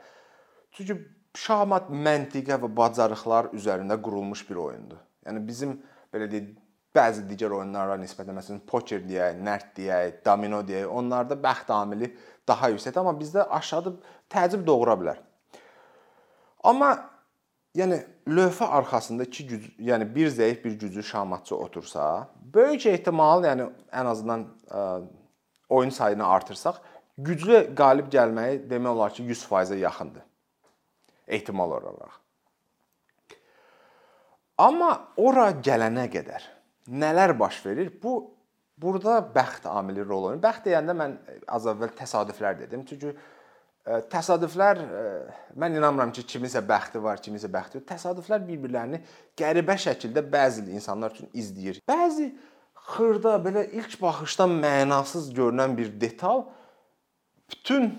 Çünki 0.76 0.98
şahmat 1.38 1.88
məntiqə 1.92 2.58
və 2.60 2.68
bacarıqlar 2.76 3.52
üzərində 3.56 3.96
qurulmuş 4.02 4.44
bir 4.48 4.60
oyundur. 4.66 5.00
Yəni 5.26 5.44
bizim 5.46 5.78
belə 6.12 6.28
deyək 6.32 6.50
bəzi 6.92 7.24
digər 7.28 7.54
oyunlara 7.56 7.96
nisbətən 8.00 8.36
məsələn 8.36 8.60
poker 8.68 9.00
deyək, 9.06 9.38
nərd 9.40 9.70
deyək, 9.78 10.18
domino 10.26 10.60
deyək, 10.66 10.90
onlarda 10.92 11.38
bəxt 11.40 11.72
amili 11.72 12.10
daha 12.48 12.68
yüksəkdir, 12.74 13.00
amma 13.00 13.14
bizdə 13.16 13.46
aşağı 13.58 13.94
təəccüb 14.32 14.66
doğura 14.66 14.98
bilər. 15.00 15.22
Amma 16.68 16.92
yəni 17.76 17.99
lövhə 18.29 18.69
arxasında 18.79 19.25
iki 19.29 19.47
güc, 19.47 19.69
yəni 19.81 20.09
bir 20.14 20.31
zəif 20.31 20.64
bir 20.64 20.79
güclü 20.81 21.02
şahmatçı 21.02 21.57
otursa, 21.57 22.29
böyük 22.55 22.87
ehtimal, 22.87 23.45
yəni 23.45 23.69
ən 23.93 24.11
azından 24.12 24.47
ə, 24.69 25.05
oyun 25.69 25.91
sayını 25.91 26.26
artırsaq, 26.26 26.81
güclü 27.19 27.64
qalib 27.76 28.12
gəlməyi 28.12 28.61
demək 28.71 28.97
olar 28.97 29.14
ki, 29.14 29.23
100%-ə 29.23 29.79
yaxındır. 29.79 30.26
Ehtimal 31.29 31.71
olaraq. 31.79 32.19
Amma 34.59 34.93
ora 35.17 35.49
gələnə 35.64 36.07
qədər 36.12 36.45
nələr 36.88 37.38
baş 37.38 37.64
verir? 37.67 37.93
Bu 38.02 38.35
burada 38.79 39.21
bəxt 39.35 39.67
amili 39.71 40.05
rol 40.05 40.29
oynayır. 40.29 40.43
Bəxt 40.43 40.67
deyəndə 40.69 40.95
mən 40.99 41.14
az 41.49 41.67
əvvəl 41.71 41.95
təsadüflər 41.97 42.59
dedim. 42.61 42.85
Çünki 42.87 43.14
təsadüflər 43.82 44.78
e, 44.78 45.02
mən 45.58 45.74
inanmıram 45.78 46.12
ki, 46.14 46.22
kiminsə 46.34 46.62
bəxti 46.66 47.02
var, 47.02 47.18
kiminsə 47.22 47.50
bəxti 47.50 47.80
yox. 47.80 47.86
Təsadüflər 47.88 48.44
bir-birlərini 48.46 49.02
qəribə 49.38 49.74
şəkildə 49.84 50.22
bəzi 50.30 50.68
insanlar 50.70 51.16
üçün 51.16 51.32
izləyir. 51.34 51.80
Bəzi 51.88 52.30
xırda 52.92 53.34
belə 53.42 53.66
ilk 53.74 53.98
baxışdan 54.00 54.54
mənasız 54.62 55.32
görünən 55.34 55.74
bir 55.78 55.90
detal 56.00 56.46
bütün 57.50 57.90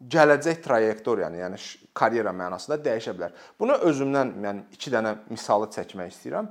gələcək 0.00 0.62
trayektoriyanı, 0.64 1.42
yəni 1.42 1.60
karyera 1.94 2.32
mənasında 2.32 2.80
dəyişə 2.80 3.12
bilər. 3.16 3.36
Bunu 3.60 3.76
özümdən 3.90 4.34
yəni 4.46 4.66
2 4.72 4.92
dənə 4.96 5.16
misalı 5.28 5.68
çəkmək 5.74 6.14
istəyirəm. 6.14 6.48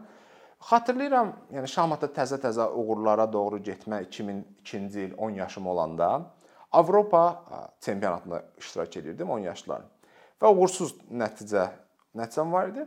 Xatırlayıram, 0.69 1.31
yəni 1.55 1.69
Şahmatda 1.71 2.09
təzə-təzə 2.13 2.67
uğurlara 2.75 3.25
doğru 3.33 3.57
getmə 3.63 4.03
2002-ci 4.05 5.07
il 5.07 5.13
10 5.17 5.39
yaşım 5.39 5.67
olanda 5.67 6.09
Avropa 6.71 7.45
çempionatında 7.81 8.43
iştirak 8.57 8.97
edirdim 8.97 9.29
10 9.29 9.39
yaşlarım. 9.39 9.87
Və 10.41 10.51
uğursuz 10.53 10.93
nəticə 11.11 11.69
nəticəm 12.15 12.51
var 12.51 12.69
idi. 12.69 12.85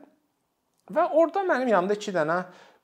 Və 0.92 1.08
orada 1.10 1.42
mənim 1.46 1.72
yanımda 1.72 1.96
2 1.98 2.14
dənə 2.14 2.38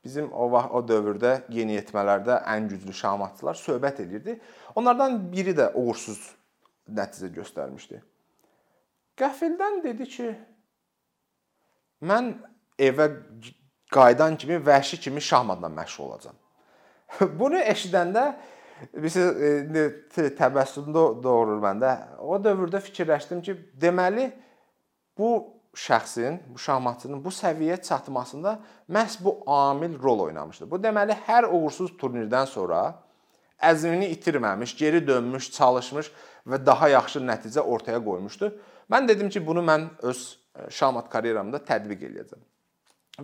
bizim 0.05 0.33
o 0.33 0.49
vaxt 0.53 0.75
o 0.75 0.83
dövrdə 0.89 1.33
yeniyetmələrdə 1.53 2.43
ən 2.51 2.69
güclü 2.71 2.95
şahmatçılar 2.95 3.59
söhbət 3.59 4.03
edirdi. 4.05 4.39
Onlardan 4.75 5.21
biri 5.33 5.55
də 5.57 5.71
uğursuz 5.75 6.21
nəticə 6.89 7.33
göstərmişdi. 7.35 8.03
Qəfildən 9.19 9.81
dedi 9.83 10.07
ki, 10.09 10.29
mən 12.07 12.35
evə 12.79 13.09
qayıdan 13.95 14.37
kimi 14.39 14.61
vəhşi 14.63 15.01
kimi 15.01 15.23
şahmatla 15.23 15.69
məşğul 15.69 16.05
olacağam. 16.05 16.37
Bunu 17.41 17.59
eşidəndə 17.59 18.25
bilirsiniz 18.93 20.33
təbəssüm 20.39 20.93
doğurur 20.95 21.61
məndə. 21.63 21.95
O 22.23 22.39
dövrdə 22.43 22.81
fikirləşdim 22.85 23.43
ki, 23.45 23.57
deməli 23.81 24.29
bu 25.19 25.33
şəxsin, 25.79 26.39
bu 26.55 26.59
şahmatçının 26.59 27.21
bu 27.25 27.33
səviyyəyə 27.35 27.81
çatmasında 27.83 28.59
məhz 28.91 29.19
bu 29.25 29.39
amil 29.47 29.99
rol 30.03 30.27
oynamışdı. 30.29 30.71
Bu 30.71 30.81
deməli 30.83 31.17
hər 31.27 31.49
uğursuz 31.51 31.93
turnirdən 32.01 32.47
sonra 32.51 32.83
əzmini 33.63 34.11
itirməmiş, 34.15 34.77
geri 34.79 35.07
dönmüş, 35.07 35.51
çalışmış 35.53 36.11
və 36.47 36.61
daha 36.67 36.89
yaxşı 36.95 37.23
nəticə 37.23 37.61
ortaya 37.61 38.01
qoymuşdu. 38.05 38.53
Mən 38.91 39.09
dedim 39.09 39.29
ki, 39.29 39.47
bunu 39.47 39.61
mən 39.61 39.89
öz 40.03 40.23
e, 40.55 40.71
şahmat 40.71 41.11
karyeramda 41.13 41.61
tətbiq 41.67 42.07
eləyəcəm. 42.09 42.41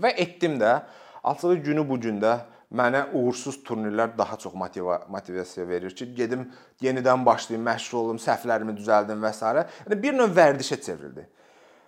Və 0.02 0.12
etdim 0.20 0.58
də. 0.60 0.82
Açığı 1.24 1.54
günü 1.64 1.88
bu 1.88 1.96
gündə 1.96 2.38
mənə 2.72 3.06
uğursuz 3.12 3.60
turnirlər 3.66 4.16
daha 4.18 4.38
çox 4.40 4.54
motiva 4.54 5.00
motivasiya 5.08 5.68
verir 5.68 5.94
ki, 5.96 6.12
gedim 6.14 6.48
yenidən 6.82 7.26
başlayım, 7.26 7.64
məşğul 7.66 7.98
olum, 7.98 8.20
səhvlərimi 8.22 8.76
düzəldim 8.78 9.22
və 9.24 9.32
s. 9.32 9.44
Yəni 9.44 10.00
bir 10.02 10.16
növ 10.18 10.36
vərdişə 10.36 10.80
çevrildi. 10.82 11.28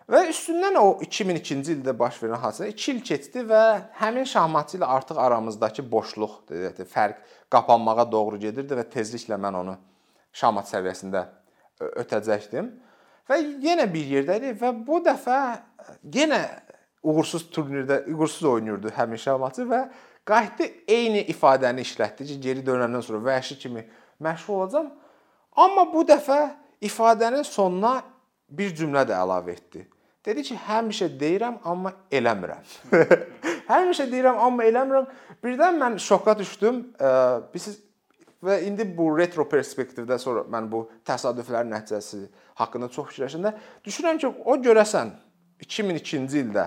Və 0.07 0.21
üstündən 0.31 0.77
o 0.79 1.01
2002-ci 1.03 1.73
ildə 1.75 1.93
baş 1.99 2.21
verən 2.23 2.39
hadisə 2.39 2.69
2 2.71 2.91
il 2.93 3.01
keçdi 3.09 3.43
və 3.49 3.63
həmin 3.99 4.29
şahmatçı 4.31 4.79
ilə 4.79 4.87
artıq 4.97 5.19
aramızdakı 5.19 5.83
boşluq, 5.91 6.37
deyək, 6.51 6.85
fərq 6.93 7.25
qapanmağa 7.51 8.07
doğru 8.13 8.39
gedirdi 8.45 8.79
və 8.79 8.85
tezliklə 8.93 9.35
mən 9.43 9.59
onu 9.65 9.75
şahmat 10.37 10.71
səviyyəsində 10.71 11.25
ötəcəkdim. 12.05 12.71
Və 13.27 13.41
yenə 13.65 13.89
bir 13.91 14.13
yerdəydik 14.15 14.61
və 14.61 14.71
bu 14.87 15.01
dəfə 15.03 15.41
yenə 16.15 16.39
uğursuz 17.03 17.49
turnirdə 17.51 18.05
uğursuz 18.13 18.47
oynayırdı 18.53 18.95
həmin 18.95 19.19
şahmatçı 19.19 19.67
və 19.73 19.81
qayıtdı 20.27 20.69
eyni 20.89 21.25
ifadəni 21.33 21.85
işlətdi 21.87 22.27
ki, 22.27 22.39
geri 22.41 22.65
dönəndən 22.67 23.03
sonra 23.03 23.23
vəhşi 23.31 23.59
kimi 23.59 23.87
məşğul 24.23 24.61
olacağam. 24.61 24.91
Amma 25.57 25.87
bu 25.93 26.03
dəfə 26.09 26.41
ifadənin 26.85 27.47
sonuna 27.47 28.01
bir 28.51 28.75
cümlə 28.77 29.07
də 29.09 29.17
əlavə 29.17 29.55
etdi. 29.55 29.87
Dedi 30.27 30.43
ki, 30.43 30.59
həmişə 30.67 31.09
deyirəm, 31.21 31.61
amma 31.65 31.93
eləmirəm. 32.11 32.65
həmişə 33.73 34.09
deyirəm, 34.11 34.41
amma 34.43 34.67
eləmirəm. 34.67 35.07
Birdən 35.45 35.79
mən 35.79 35.99
şoka 36.03 36.35
düşdüm. 36.39 36.83
Bilirsiniz 37.53 37.83
və 38.47 38.59
indi 38.67 38.85
bu 38.97 39.09
retro 39.17 39.47
perspektivdə 39.49 40.19
sonra 40.21 40.45
mən 40.53 40.67
bu 40.71 40.83
təsadüflərin 41.07 41.71
nəticəsi 41.73 42.27
haqqında 42.61 42.89
çox 42.93 43.09
fikirləşəndə 43.13 43.53
düşünürəm 43.87 44.21
ki, 44.23 44.33
o 44.45 44.57
görəsən 44.63 45.15
2002-ci 45.65 46.43
ildə 46.43 46.67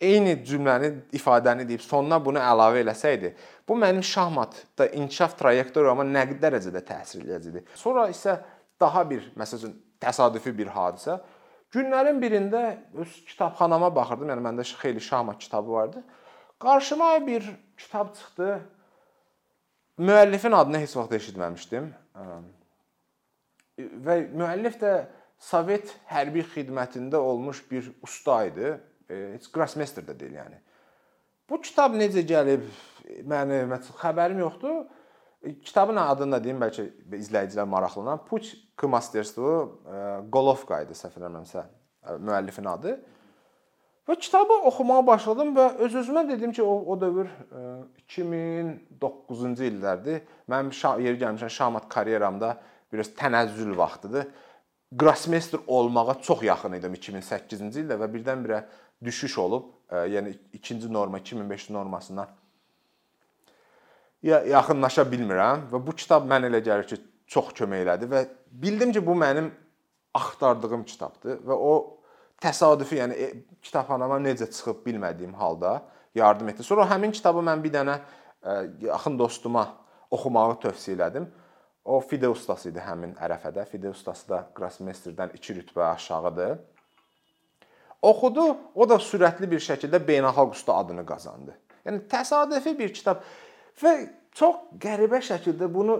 eyni 0.00 0.36
cümləni, 0.46 0.92
ifadəni 1.16 1.66
deyib 1.68 1.82
sonuna 1.82 2.18
bunu 2.24 2.40
əlavə 2.42 2.82
eləsəydi, 2.84 3.32
bu 3.68 3.76
mənim 3.78 4.04
şahmatda 4.06 4.88
inkişaf 4.98 5.34
trayektoriyama 5.40 6.06
nə 6.06 6.24
dərəcədə 6.38 6.82
təsir 6.86 7.24
eləyəcəkdi. 7.24 7.64
Sonra 7.78 8.06
isə 8.12 8.38
daha 8.80 9.02
bir, 9.10 9.26
məsələn, 9.38 9.74
təsadüfi 10.02 10.54
bir 10.56 10.70
hadisə. 10.74 11.18
Günlərin 11.74 12.20
birində 12.22 12.62
öz 12.96 13.16
kitabxanama 13.28 13.90
baxırdım. 13.94 14.30
Yəni 14.32 14.44
məndə 14.46 14.64
xeyli 14.64 15.02
şahmat 15.04 15.38
kitabı 15.42 15.72
vardı. 15.72 16.02
Qarşıma 16.62 17.26
bir 17.26 17.44
kitab 17.76 18.14
çıxdı. 18.14 18.60
Müəllifin 19.98 20.54
adını 20.54 20.80
heç 20.84 20.96
vaxt 20.96 21.12
eşitməmişdim. 21.18 21.90
Və 24.06 24.16
müəllif 24.32 24.78
də 24.80 24.92
Sovet 25.38 25.92
hərbi 26.10 26.42
xidmətində 26.54 27.20
olmuş 27.22 27.60
bir 27.70 27.92
usta 28.02 28.40
idi 28.48 28.72
heç 29.08 29.50
Grassmaster 29.52 30.06
da 30.06 30.16
deyil 30.20 30.38
yəni. 30.38 30.60
Bu 31.50 31.60
kitab 31.64 31.96
necə 31.96 32.24
gəlib? 32.28 32.64
Məni 33.28 33.62
xəbərim 34.02 34.40
yoxdur. 34.44 34.82
Kitabın 35.64 35.96
adını 36.02 36.36
da 36.36 36.42
deyim, 36.44 36.58
bəlkə 36.60 36.88
izləyicilər 37.16 37.68
maraqlanar. 37.70 38.24
Puç 38.26 38.50
K 38.76 38.88
Masterstvo 38.90 39.52
Golovka 40.32 40.82
idi, 40.82 40.96
səhv 40.98 41.20
eləmirəmsə, 41.20 41.62
müəllifin 42.18 42.66
adı. 42.68 42.96
Və 44.08 44.16
kitabı 44.16 44.56
oxumağa 44.70 45.02
başladım 45.06 45.52
və 45.56 45.66
öz-özümə 45.84 46.24
dedim 46.30 46.52
ki, 46.56 46.62
o, 46.64 46.74
o 46.92 46.96
dövr 47.00 47.28
2009-cu 48.08 49.68
illərdir. 49.68 50.22
Mənim 50.48 50.72
yeri 51.04 51.20
gəlmişəm 51.20 51.52
şahmat 51.52 51.88
karyeramda 51.92 52.54
biraz 52.92 53.12
tənəzzül 53.18 53.76
vaxtıdır. 53.76 54.26
Grassmaster 54.92 55.60
olmağa 55.66 56.14
çox 56.24 56.42
yaxın 56.42 56.78
idim 56.78 56.94
2008-ci 56.96 57.82
ildə 57.84 57.98
və 58.00 58.08
birdən-birə 58.14 58.62
düşüş 59.04 59.38
olub, 59.38 59.64
e, 59.90 59.96
yəni 59.96 60.34
ikinci 60.52 60.92
norma 60.92 61.18
2500 61.18 61.70
normasına 61.70 62.28
ya 64.22 64.42
yaxınlaşa 64.44 65.02
bilmirəm 65.02 65.68
və 65.72 65.80
bu 65.86 65.94
kitab 65.96 66.26
mən 66.30 66.48
elə 66.50 66.62
gəlir 66.64 66.86
ki, 66.90 67.00
çox 67.26 67.52
kömək 67.54 67.84
elədi 67.84 68.08
və 68.10 68.24
bildim 68.50 68.92
ki, 68.92 69.04
bu 69.06 69.14
mənim 69.14 69.50
axtardığım 70.14 70.84
kitabdır 70.84 71.42
və 71.46 71.54
o 71.54 71.74
təsadüfi, 72.42 72.98
yəni 73.02 73.14
e, 73.14 73.32
kitabxanama 73.62 74.18
necə 74.22 74.50
çıxıb 74.50 74.84
bilmədiyim 74.86 75.34
halda 75.34 75.82
yardım 76.14 76.48
etdi. 76.48 76.62
Sonra 76.62 76.88
həmin 76.90 77.12
kitabı 77.12 77.44
mən 77.44 77.62
bir 77.62 77.74
dənə 77.74 77.98
yaxın 78.80 79.18
dostuma 79.18 79.66
oxumağı 80.10 80.58
tövsiyə 80.62 80.96
elədim. 80.96 81.28
O 81.84 82.00
fide 82.00 82.28
ustası 82.28 82.70
idi 82.70 82.82
həmin 82.84 83.14
ərəfədə. 83.16 83.64
Fide 83.68 83.90
ustası 83.90 84.28
da 84.28 84.42
Grossmeisterdən 84.56 85.34
2 85.36 85.56
rütbə 85.60 85.84
aşağıdır. 85.94 86.58
Oxudu, 88.02 88.44
o 88.74 88.86
da 88.88 89.00
sürətli 89.02 89.48
bir 89.50 89.62
şəkildə 89.62 89.98
beynəlxalq 90.06 90.54
usta 90.54 90.76
adını 90.78 91.04
qazandı. 91.06 91.56
Yəni 91.86 92.04
təsadüfi 92.10 92.76
bir 92.78 92.92
kitab 92.94 93.24
və 93.82 93.94
çox 94.38 94.60
qəribə 94.82 95.18
şəkildə 95.24 95.66
bunu 95.74 95.98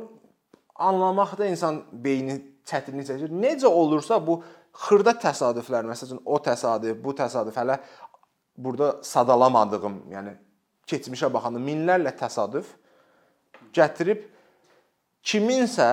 anlamaqda 0.78 1.48
insan 1.50 1.82
beyni 1.92 2.38
çətinlik 2.68 3.08
çəkir. 3.08 3.32
Necə 3.34 3.66
olursa 3.66 4.20
bu 4.22 4.38
xırda 4.84 5.16
təsadüflər, 5.18 5.88
məsələn, 5.88 6.20
o 6.24 6.38
təsadüf, 6.42 7.00
bu 7.02 7.14
təsadüf 7.18 7.56
hələ 7.58 7.80
burada 8.58 8.98
sadalamadığım, 9.02 9.96
yəni 10.12 10.36
keçmişə 10.88 11.32
baxanda 11.34 11.62
minlərlə 11.62 12.14
təsadüf 12.18 12.70
gətirib 13.74 14.22
kiminsə 15.26 15.88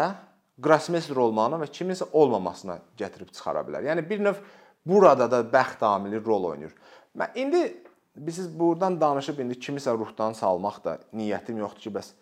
Grossmeister 0.56 1.18
olmağına 1.20 1.58
və 1.60 1.68
kiminsə 1.68 2.06
olmamasına 2.16 2.78
gətirib 2.96 3.34
çıxara 3.36 3.66
bilər. 3.68 3.90
Yəni 3.90 4.06
bir 4.08 4.22
növ 4.24 4.38
burada 4.86 5.30
da 5.32 5.42
bəxt 5.42 5.84
amili 5.86 6.22
rol 6.26 6.52
oynayır. 6.52 6.74
Mən 7.18 7.40
indi 7.40 7.64
biz 8.16 8.60
burdan 8.60 9.00
danışıb 9.02 9.40
indi 9.40 9.58
kimisə 9.60 9.94
ruhdan 9.98 10.34
salmaq 10.34 10.84
da 10.84 10.98
niyyətim 11.14 11.60
yoxdur 11.60 11.88
ki, 11.88 11.94
bəs 11.98 12.14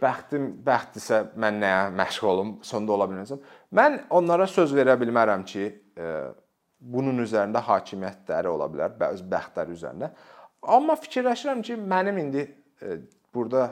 bəxtim 0.00 0.50
bəxtdirsə 0.66 1.22
mən 1.40 1.58
nəyə 1.62 1.82
məşğul 1.96 2.30
olum, 2.30 2.52
sonda 2.66 2.94
ola 2.94 3.08
bilməzəm. 3.10 3.40
Mən 3.74 3.98
onlara 4.10 4.46
söz 4.50 4.74
verə 4.76 4.96
bilmərəm 5.00 5.44
ki, 5.46 5.66
e, 5.96 6.10
bunun 6.80 7.22
üzərində 7.24 7.62
hakimiyyətləri 7.66 8.50
ola 8.50 8.68
bilər, 8.70 8.94
öz 9.10 9.22
bəxtləri 9.34 9.76
üzərində. 9.76 10.10
Amma 10.62 10.96
fikirləşirəm 11.00 11.62
ki, 11.66 11.78
mənim 11.80 12.20
indi 12.22 12.44
e, 12.46 12.98
burada 13.34 13.70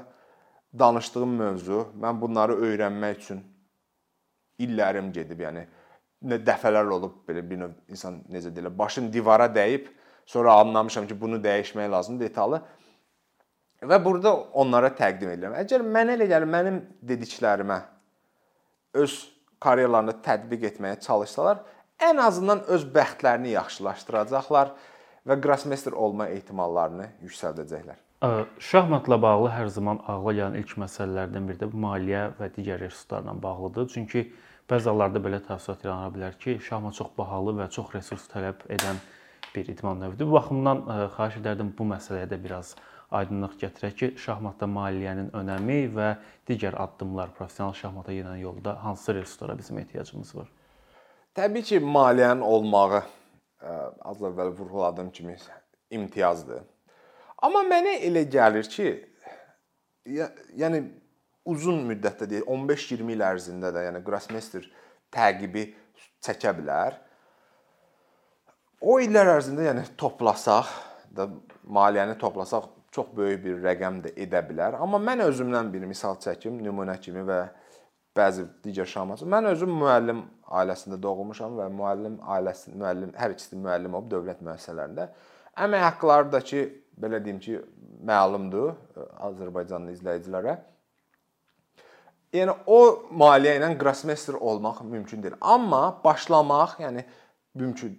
danışdığım 0.78 1.36
mövzu, 1.42 1.84
mən 2.00 2.20
bunları 2.20 2.56
öyrənmək 2.66 3.22
üçün 3.22 3.42
illərim 4.58 5.12
gedib, 5.14 5.44
yəni 5.46 5.66
nə 6.24 6.40
dəfələr 6.42 6.90
olub 6.96 7.22
belə 7.28 7.44
bir 7.46 7.60
növ 7.62 7.76
insan 7.92 8.22
necə 8.32 8.50
deyirlər, 8.54 8.74
başın 8.78 9.12
divara 9.12 9.46
dəyib, 9.52 9.86
sonra 10.26 10.58
anlamışam 10.62 11.06
ki, 11.06 11.20
bunu 11.20 11.38
dəyişmək 11.44 11.90
lazımdır 11.90 12.28
detallı. 12.28 12.62
Və 13.82 13.98
burada 14.04 14.34
onlara 14.58 14.90
təqdim 14.90 15.30
edirəm. 15.36 15.54
Əgər 15.60 15.84
mənə 15.86 16.16
elə 16.18 16.26
gəlir 16.30 16.50
mənim 16.50 16.80
dediklərimə 17.06 17.78
öz 18.98 19.14
karyeralarında 19.62 20.16
tətbiq 20.24 20.66
etməyə 20.72 20.98
çalışsalar, 21.04 21.62
ən 22.02 22.20
azından 22.22 22.64
öz 22.74 22.84
bəxtlərini 22.94 23.54
yaxşılaşdıracaqlar 23.54 24.74
və 25.28 25.38
Grossmeister 25.42 25.94
olma 25.94 26.28
ehtimallarını 26.34 27.08
yüksəldəcəklər. 27.26 27.98
Şahmatla 28.58 29.20
bağlı 29.22 29.50
hər 29.54 29.68
zaman 29.70 30.00
ağla 30.10 30.34
gələn 30.34 30.58
ilk 30.58 30.74
məsələlərdən 30.82 31.44
biri 31.46 31.60
də 31.60 31.68
maliyyə 31.70 32.22
və 32.40 32.50
digər 32.56 32.80
resurslarla 32.82 33.36
bağlıdır. 33.42 33.88
Çünki 33.94 34.24
bəzi 34.68 34.90
hallarda 34.90 35.20
belə 35.24 35.40
təəssürat 35.46 35.84
yarana 35.86 36.10
bilər 36.12 36.36
ki, 36.40 36.58
şahmat 36.64 36.94
çox 36.98 37.14
bahalı 37.18 37.54
və 37.62 37.70
çox 37.72 37.94
resurs 37.94 38.26
tələb 38.28 38.66
edən 38.68 39.00
bir 39.54 39.68
idman 39.72 40.00
növüdür. 40.02 40.28
Bu 40.28 40.36
baxımdan 40.36 40.84
xahiş 41.16 41.40
edərdim 41.40 41.72
bu 41.78 41.86
məsələyə 41.88 42.28
də 42.28 42.38
biraz 42.42 42.74
aydınlıq 43.10 43.56
gətirək 43.62 43.94
ki, 44.00 44.10
şahmatda 44.20 44.68
maliyyənin 44.68 45.30
önəmi 45.36 45.78
və 45.96 46.10
digər 46.48 46.76
addımlar 46.76 47.32
professional 47.36 47.72
şahmata 47.72 48.12
gedən 48.12 48.36
yolda 48.42 48.76
hansı 48.84 49.14
resurslara 49.14 49.58
bizim 49.58 49.78
ehtiyacımız 49.78 50.34
var? 50.36 50.50
Təbii 51.34 51.62
ki, 51.62 51.80
maliyyənin 51.80 52.44
olmağı 52.44 53.02
az 54.04 54.20
əvvəl 54.20 54.52
vurğuladığım 54.58 55.10
kimi 55.10 55.36
imtiyazdır. 55.90 56.62
Amma 57.42 57.64
mənə 57.64 57.96
elə 58.04 58.26
gəlir 58.28 58.68
ki, 58.68 58.88
yəni 60.60 60.84
uzun 61.52 61.82
müddətdə 61.88 62.28
deyək, 62.30 62.46
15-20 62.46 63.14
il 63.14 63.24
ərzində 63.24 63.72
də, 63.74 63.84
yəni 63.88 64.02
Grossmeister 64.06 64.66
təqibi 65.14 65.68
çəkə 66.24 66.54
bilər. 66.58 66.98
O 68.84 68.98
illər 69.02 69.32
ərzində 69.38 69.66
yəni 69.66 69.86
toplasaq 69.98 70.70
da 71.14 71.26
maliyyəni 71.64 72.18
toplasaq 72.18 72.68
çox 72.94 73.08
böyük 73.16 73.40
bir 73.44 73.62
rəqəm 73.64 74.02
də 74.04 74.14
edə 74.24 74.42
bilər. 74.48 74.78
Amma 74.82 75.00
mən 75.02 75.24
özümdən 75.26 75.72
bir 75.72 75.86
misal 75.90 76.18
çəkim, 76.22 76.60
nümunə 76.64 76.96
kimi 77.02 77.24
və 77.26 77.40
bəzi 78.18 78.46
digər 78.64 78.88
şahmatçı. 78.88 79.26
Mən 79.28 79.50
özüm 79.52 79.74
müəllim 79.82 80.22
ailəsində 80.60 80.98
doğulmuşam 81.02 81.58
və 81.58 81.68
müəllim 81.74 82.18
ailəsi, 82.36 82.72
müəllim 82.78 83.12
hər 83.18 83.34
ikisi 83.34 83.58
müəllim 83.58 83.94
olub 83.98 84.08
dövlət 84.14 84.40
müəssisələrində. 84.46 85.08
Əmək 85.58 85.84
haqqları 85.84 86.32
da 86.32 86.40
ki, 86.50 86.64
belə 87.02 87.20
deyim 87.24 87.38
ki, 87.42 87.60
məlumdur 88.08 88.74
Azərbaycanlı 89.28 89.94
izləyicilərə. 89.96 90.56
Yəni 92.32 92.52
o 92.66 92.78
maliyyə 93.16 93.56
ilə 93.56 93.70
Grossmeister 93.80 94.34
olmaq 94.34 94.82
mümkün 94.84 95.22
deyil. 95.22 95.36
Amma 95.40 96.00
başlamaq, 96.04 96.76
yəni 96.82 97.04
mümkün 97.54 97.94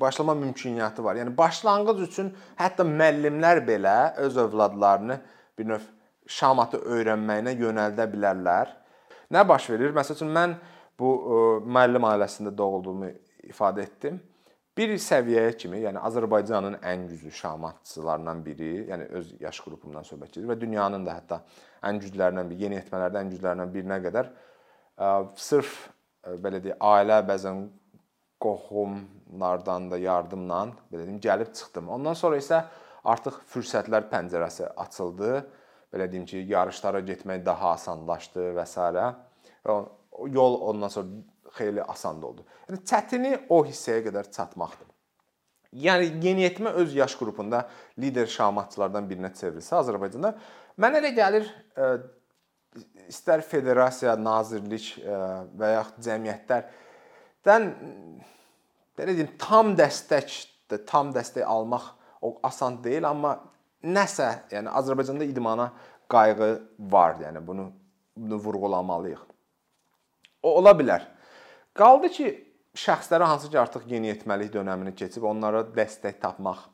başlama 0.00 0.34
mümkünatı 0.34 1.04
var. 1.04 1.16
Yəni 1.16 1.36
başlanğıc 1.36 2.02
üçün 2.04 2.32
hətta 2.58 2.84
müəllimlər 2.84 3.62
belə 3.66 4.14
öz 4.16 4.36
övladlarını 4.36 5.18
bir 5.58 5.68
növ 5.68 5.86
şamatı 6.28 6.82
öyrənməyinə 6.84 7.54
yönəldə 7.60 8.06
bilərlər. 8.12 8.76
Nə 9.32 9.46
baş 9.48 9.70
verir? 9.70 9.94
Məsələn, 9.96 10.32
mən 10.36 10.56
bu 10.98 11.14
müəllim 11.64 12.04
ailəsində 12.12 12.52
doğulduğumu 12.58 13.08
ifadə 13.48 13.86
etdim. 13.86 14.20
Bir 14.78 14.94
səviyyəyə 14.96 15.52
kimi, 15.60 15.82
yəni 15.84 16.00
Azərbaycanın 16.00 16.78
ən 16.88 17.02
güclü 17.10 17.30
şahmatçılarından 17.36 18.38
biri, 18.46 18.70
yəni 18.88 19.08
öz 19.18 19.32
yaş 19.42 19.58
qrupumdan 19.66 20.06
söhbət 20.08 20.38
gedir 20.38 20.48
və 20.48 20.56
dünyanın 20.60 21.04
da 21.04 21.18
hətta 21.18 21.42
ən 21.84 21.98
güclərindən 22.00 22.48
biri, 22.48 22.64
yeniyetmələrdə 22.64 23.20
ən 23.20 23.32
güclərindən 23.34 23.74
birinə 23.74 23.98
qədər 24.06 24.30
ə, 24.32 25.10
sırf 25.36 25.74
ə, 26.24 26.38
belə 26.40 26.62
deyək, 26.64 26.78
ailə 26.80 27.18
bəzən 27.28 27.66
qohumlardan 28.40 29.90
da 29.92 29.98
yardımla 30.00 30.62
belə 30.88 31.04
deyim 31.04 31.20
gəlib 31.20 31.52
çıxdım. 31.52 31.90
Ondan 31.98 32.16
sonra 32.16 32.40
isə 32.40 32.62
artıq 33.04 33.42
fürsətlər 33.52 34.08
pəncərəsi 34.08 34.70
açıldı 34.86 35.34
belə 35.92 36.08
deyim 36.08 36.24
ki, 36.24 36.46
yarışlara 36.48 37.04
getmək 37.12 37.44
daha 37.44 37.74
asanlaşdı 37.76 38.48
və 38.56 38.64
s. 38.64 38.88
və 39.68 39.76
o 40.16 40.26
yol 40.32 40.58
ondan 40.72 40.88
sonra 40.88 41.20
xeyli 41.56 41.82
asan 41.82 42.22
oldu. 42.22 42.44
Yəni 42.68 42.80
çətini 42.88 43.32
o 43.52 43.62
hissəyə 43.66 44.02
qədər 44.06 44.30
çatmaqdır. 44.32 44.88
Yəni 45.72 46.10
yeniyetmə 46.20 46.74
öz 46.82 46.94
yaş 46.94 47.14
qrupunda 47.16 47.64
lider 48.00 48.28
şahmatçılardan 48.28 49.06
birinə 49.08 49.30
çevrilsə 49.36 49.78
Azərbaycanda 49.78 50.34
mənə 50.80 51.00
elə 51.00 51.12
gəlir 51.16 51.48
e, 51.48 51.88
istər 53.08 53.40
federasiya, 53.46 54.18
nazirlik 54.20 54.90
e, 55.00 55.20
və 55.56 55.72
yaxud 55.78 56.04
cəmiyyətlərdən 56.08 57.70
belə 58.98 59.16
deyim 59.16 59.32
tam 59.40 59.72
dəstək, 59.78 60.36
tam 60.88 61.14
dəstək 61.16 61.48
almaq 61.48 61.88
o 62.22 62.36
asan 62.44 62.76
deyil, 62.84 63.08
amma 63.08 63.38
nəsə, 63.82 64.28
yəni 64.52 64.68
Azərbaycanda 64.76 65.24
idmana 65.24 65.70
qayğı 66.12 66.52
var, 66.92 67.16
yəni 67.24 67.40
bunu 67.46 67.70
bunu 68.16 68.36
vurğulamalıyıq. 68.36 69.20
O 70.42 70.54
ola 70.58 70.72
bilər. 70.76 71.06
Qaldı 71.78 72.08
ki, 72.12 72.28
şəxslərə 72.76 73.28
hansı 73.28 73.50
ki 73.52 73.58
artıq 73.60 73.88
yeniyetməlik 73.88 74.52
dövrünü 74.52 74.94
keçib 74.96 75.24
onlara 75.28 75.62
dəstək 75.76 76.18
tapmaq 76.20 76.66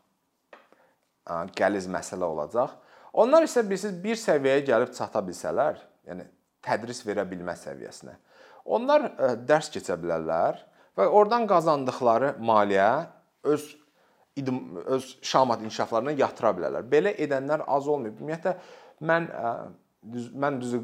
qəliz 1.58 1.87
məsələ 1.90 2.26
olacaq. 2.26 2.72
Onlar 3.12 3.46
isə 3.46 3.62
bilirsiniz 3.66 3.98
bir 4.02 4.18
səviyyəyə 4.18 4.64
gəlib 4.66 4.94
çata 4.96 5.22
bilsələr, 5.24 5.78
yəni 6.08 6.26
tədris 6.64 7.04
verə 7.06 7.24
bilmə 7.28 7.54
səviyyəsinə. 7.58 8.14
Onlar 8.68 9.06
dərs 9.48 9.70
keçə 9.74 9.96
bilərlər 10.00 10.58
və 10.98 11.06
oradan 11.06 11.46
qazandıkları 11.50 12.34
maliyyə 12.38 12.90
öz 13.48 13.68
öz 14.38 15.06
şahmat 15.22 15.64
inkişaflarına 15.66 16.12
yatıra 16.14 16.52
bilərlər. 16.54 16.84
Belə 16.87 17.11
edənlər 17.18 17.64
az 17.66 17.88
olmayıb. 17.90 18.20
Ümumiyyətlə 18.20 18.52
mən 19.02 19.26
mən 20.38 20.61
düzü 20.62 20.78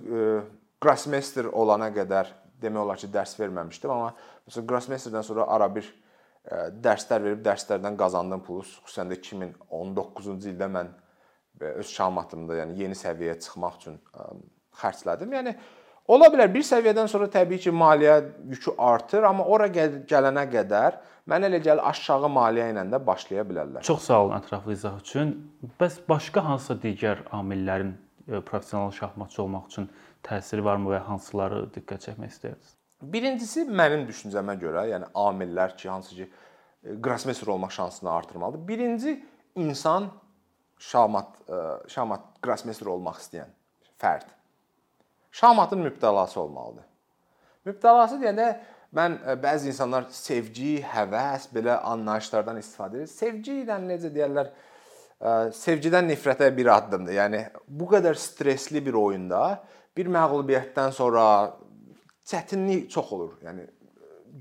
Grossmeister 0.82 1.46
olana 1.46 1.86
qədər 1.94 2.32
demək 2.62 2.82
olar 2.84 3.00
ki, 3.00 3.10
dərs 3.12 3.36
verməmişdim, 3.40 3.90
amma 3.90 4.12
məsələn 4.48 4.68
Grossmeisterdən 4.70 5.26
sonra 5.26 5.46
ara 5.54 5.68
bir 5.74 5.88
dərslər 6.84 7.22
verib 7.24 7.44
dərslərdən 7.44 7.96
qazandığım 8.00 8.42
pulu 8.44 8.66
xüsusən 8.68 9.12
də 9.12 9.20
2019-cu 9.20 10.36
ildə 10.50 10.68
mən 10.72 10.90
öz 11.70 11.94
şahmatımda, 11.96 12.58
yəni 12.60 12.76
yeni 12.82 12.98
səviyyəyə 12.98 13.38
çıxmaq 13.40 13.80
üçün 13.80 13.98
xərclədim. 14.80 15.32
Yəni 15.38 15.56
Ola 16.04 16.26
bilər 16.28 16.50
bir 16.52 16.60
səviyyədən 16.60 17.08
sonra 17.08 17.30
təbii 17.32 17.62
ki, 17.64 17.70
maliyyə 17.72 18.18
yükü 18.52 18.74
artır, 18.76 19.24
amma 19.24 19.46
ora 19.48 19.70
gələnə 19.72 20.42
qədər 20.52 20.98
mənə 21.30 21.48
elə 21.48 21.60
gəlir 21.64 21.80
aşağı 21.88 22.28
maliyyə 22.28 22.66
ilə 22.74 22.82
də 22.92 23.00
başlaya 23.06 23.44
bilərlər. 23.48 23.86
Çox 23.88 24.10
sağ 24.10 24.18
olun 24.26 24.36
ətraflı 24.36 24.76
izah 24.76 24.98
üçün. 25.00 25.32
Bəs 25.80 25.96
başqa 26.08 26.44
hansısa 26.44 26.76
digər 26.82 27.24
amillərin 27.32 27.94
e, 28.28 28.42
professional 28.44 28.92
şahmatçı 28.92 29.42
olmaq 29.46 29.70
üçün 29.72 29.88
təsiri 30.24 30.64
varmı 30.64 30.94
və 30.94 31.02
hansıları 31.08 31.64
diqqət 31.74 32.08
çəkmək 32.08 32.34
istəyirsiniz? 32.34 32.74
Birincisi 33.14 33.66
mənim 33.68 34.06
düşüncəmə 34.08 34.56
görə, 34.60 34.86
yəni 34.92 35.10
amillər 35.20 35.76
ki, 35.76 35.88
hansı 35.88 36.14
ki, 36.20 36.28
e, 36.84 36.94
grossmeister 36.94 37.52
olmaq 37.52 37.72
şansını 37.72 38.10
artırmalıdır. 38.10 38.68
Birinci 38.68 39.18
insan 39.54 40.10
şahmat 40.78 41.36
şahmat 41.88 42.20
grossmeister 42.42 42.86
olmaq 42.86 43.20
istəyən 43.22 43.52
fərd 44.00 44.32
şahmatın 45.34 45.82
mübtəlası 45.86 46.38
olmalıdır. 46.40 46.84
Mübtəlası 47.66 48.20
deyəndə 48.22 48.48
mən 48.94 49.16
bəzi 49.42 49.72
insanlar 49.72 50.06
sevgi, 50.14 50.76
həvəs 50.86 51.48
belə 51.54 51.80
anlayışlardan 51.90 52.60
istifadə 52.60 53.00
edir. 53.00 53.10
Sevgi 53.10 53.56
ilə 53.64 53.78
necə 53.82 54.12
deyirlər, 54.14 54.52
sevgidən 55.58 56.06
nifrətə 56.12 56.50
bir 56.56 56.70
addımdır. 56.76 57.16
Yəni 57.18 57.40
bu 57.66 57.88
qədər 57.94 58.18
stressli 58.20 58.84
bir 58.86 59.00
oyunda 59.00 59.40
bir 59.96 60.10
məğlubiyyətdən 60.10 60.92
sonra 60.92 61.24
çətinlik 62.26 62.90
çox 62.90 63.12
olur. 63.12 63.34
Yəni 63.44 63.66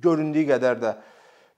göründüyü 0.04 0.48
qədər 0.54 0.80
də 0.82 0.94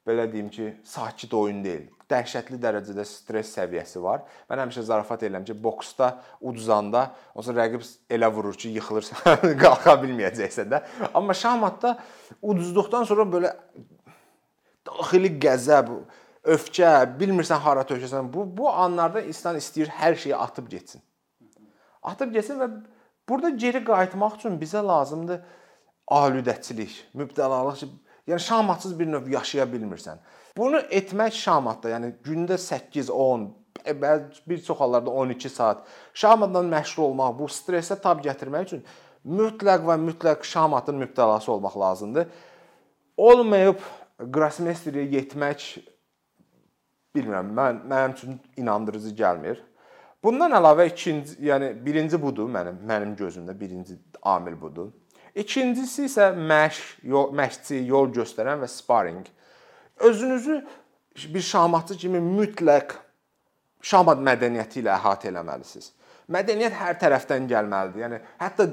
belə 0.05 0.25
deyim 0.31 0.49
ki, 0.53 0.71
sakit 0.85 1.33
oyun 1.33 1.63
deyil. 1.65 1.85
Dəhşətli 2.09 2.59
dərəcədə 2.61 3.01
stress 3.09 3.55
səviyyəsi 3.57 4.01
var. 4.03 4.21
Mən 4.49 4.61
həmişə 4.61 4.83
zarafat 4.85 5.23
edirəm 5.25 5.45
ki, 5.47 5.55
boksda 5.63 6.11
uduzanda 6.41 7.07
onsuz 7.33 7.55
rəqib 7.57 7.85
elə 8.13 8.29
vurur 8.33 8.53
ki, 8.53 8.75
yıxılırsan, 8.77 9.47
qalxa 9.63 9.95
bilməyəcəksən 10.03 10.69
də. 10.73 10.83
Amma 11.17 11.33
şahmatda 11.33 11.95
uduzduqdan 12.41 13.09
sonra 13.09 13.25
belə 13.31 13.55
daxili 14.85 15.33
qəzəb, 15.41 15.89
öfkə, 16.55 16.91
bilmirsən 17.17 17.63
hara 17.65 17.87
tökəsən. 17.89 18.29
Bu 18.33 18.45
bu 18.57 18.69
anlarda 18.69 19.25
insan 19.25 19.57
istəyir 19.57 19.89
hər 19.89 20.13
şeyi 20.21 20.35
atıb 20.37 20.69
getsin. 20.69 21.01
Atıb 22.05 22.37
getsin 22.37 22.61
və 22.61 22.69
burada 23.29 23.49
geri 23.49 23.83
qayıtmaq 23.85 24.39
üçün 24.39 24.59
bizə 24.61 24.81
lazımdır 24.85 25.41
alüdəçilik, 26.11 26.93
mübtəlalıq 27.17 27.85
Yəni 28.27 28.39
şahmatsız 28.39 28.99
bir 28.99 29.05
növ 29.05 29.27
yaşaya 29.29 29.65
bilmirsən. 29.69 30.17
Bunu 30.57 30.79
etmək 30.89 31.35
şahmatda, 31.37 31.91
yəni 31.93 32.07
gündə 32.25 32.57
8, 32.57 33.09
10, 33.09 33.43
bəzi 34.01 34.41
bir 34.49 34.63
çox 34.65 34.79
hallarda 34.79 35.09
12 35.09 35.49
saat 35.49 35.83
şahmatdan 36.13 36.65
məşğul 36.71 37.03
olmaq, 37.03 37.35
bu 37.39 37.49
stressə 37.53 37.99
tab 38.01 38.23
gətirmək 38.25 38.65
üçün 38.65 38.81
mütləq 39.25 39.85
və 39.85 39.99
mütləq 40.07 40.43
şahmatın 40.43 40.97
mübtəlası 41.03 41.51
olmaq 41.51 41.77
lazımdır. 41.79 42.25
Olmayıb 43.17 43.85
Grasmesteriyə 44.19 45.05
yetmək 45.19 45.67
bilmirəm, 47.15 47.53
mən 47.53 47.83
mənim 47.85 48.17
üçün 48.17 48.39
inandırıcı 48.57 49.13
gəlmir. 49.21 49.61
Bundan 50.25 50.55
əlavə 50.57 50.87
ikinci, 50.89 51.35
yəni 51.45 51.67
birinci 51.85 52.17
budur 52.17 52.47
mənim 52.49 52.79
mənim 52.89 53.11
gözümdə 53.19 53.53
birinci 53.59 53.97
amil 54.25 54.55
budur. 54.57 54.87
İkincisi 55.35 56.07
isə 56.07 56.31
məşq, 56.33 57.03
yol, 57.11 57.29
məşqçi, 57.35 57.83
yol 57.85 58.09
göstərən 58.15 58.63
və 58.63 58.69
sparring. 58.71 59.27
Özünüzü 59.99 60.55
bir 61.33 61.45
şahmatçı 61.51 61.97
kimi 62.05 62.23
mütləq 62.23 62.95
şahmat 63.85 64.23
mədəniyyəti 64.25 64.81
ilə 64.81 64.95
əhatə 64.95 65.29
eləməlisiniz. 65.29 65.91
Mədəniyyət 66.33 66.79
hər 66.79 66.97
tərəfdən 67.03 67.45
gəlməlidir. 67.51 68.05
Yəni 68.07 68.21
hətta 68.41 68.69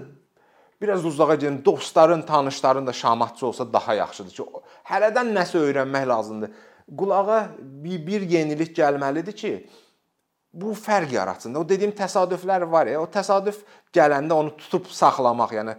biraz 0.80 1.04
uzağa 1.04 1.34
gedin, 1.34 1.60
dostların, 1.64 2.22
tanışların 2.22 2.86
da 2.86 2.92
şahmatçı 2.92 3.46
olsa 3.46 3.72
daha 3.72 3.94
yaxşıdır 4.00 4.38
ki, 4.38 4.48
hələdən 4.88 5.36
nəsə 5.36 5.60
öyrənmək 5.68 6.08
lazımdır. 6.08 6.60
Qulağa 6.98 7.40
bir, 7.58 8.06
bir 8.06 8.30
yenilik 8.30 8.72
gəlməlidir 8.78 9.36
ki, 9.36 9.52
bu 10.52 10.74
fərq 10.76 11.14
yaratsın. 11.16 11.54
O 11.56 11.64
dediyim 11.68 11.94
təsadüflər 11.96 12.66
var 12.70 12.90
ya, 12.90 13.00
o 13.00 13.08
təsadüf 13.10 13.62
gələndə 13.94 14.36
onu 14.36 14.52
tutub 14.60 14.88
saxlamaq, 14.92 15.56
yəni 15.58 15.76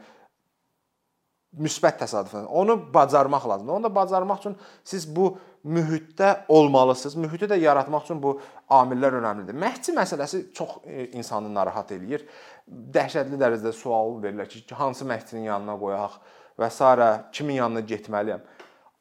müsbət 1.53 1.99
təsadüfən. 2.01 2.47
Onu 2.49 2.77
bacarmaq 2.93 3.45
lazımdır. 3.49 3.73
Onu 3.73 3.83
da 3.83 3.95
bacarmaq 3.95 4.39
üçün 4.41 4.55
siz 4.83 5.05
bu 5.15 5.37
mühitdə 5.65 6.45
olmalısınız. 6.47 7.15
Mühiti 7.15 7.45
də 7.51 7.59
yaratmaq 7.61 8.07
üçün 8.07 8.21
bu 8.23 8.39
amillər 8.69 9.19
əhəmilidir. 9.19 9.57
Məhdçi 9.61 9.93
məsələsi 9.93 10.41
çox 10.57 10.79
e, 10.83 11.05
insanı 11.13 11.53
narahat 11.53 11.93
eləyir. 11.93 12.25
Dəhşətli 12.67 13.37
dərəcədə 13.37 13.73
sual 13.77 14.17
verirlər 14.23 14.49
ki, 14.49 14.65
hansı 14.79 15.05
məhdçinin 15.05 15.45
yanına 15.51 15.77
qoyaq 15.77 16.17
və 16.59 16.71
s. 16.73 16.89
kimin 17.31 17.61
yanına 17.61 17.85
getməliyəm. 17.93 18.41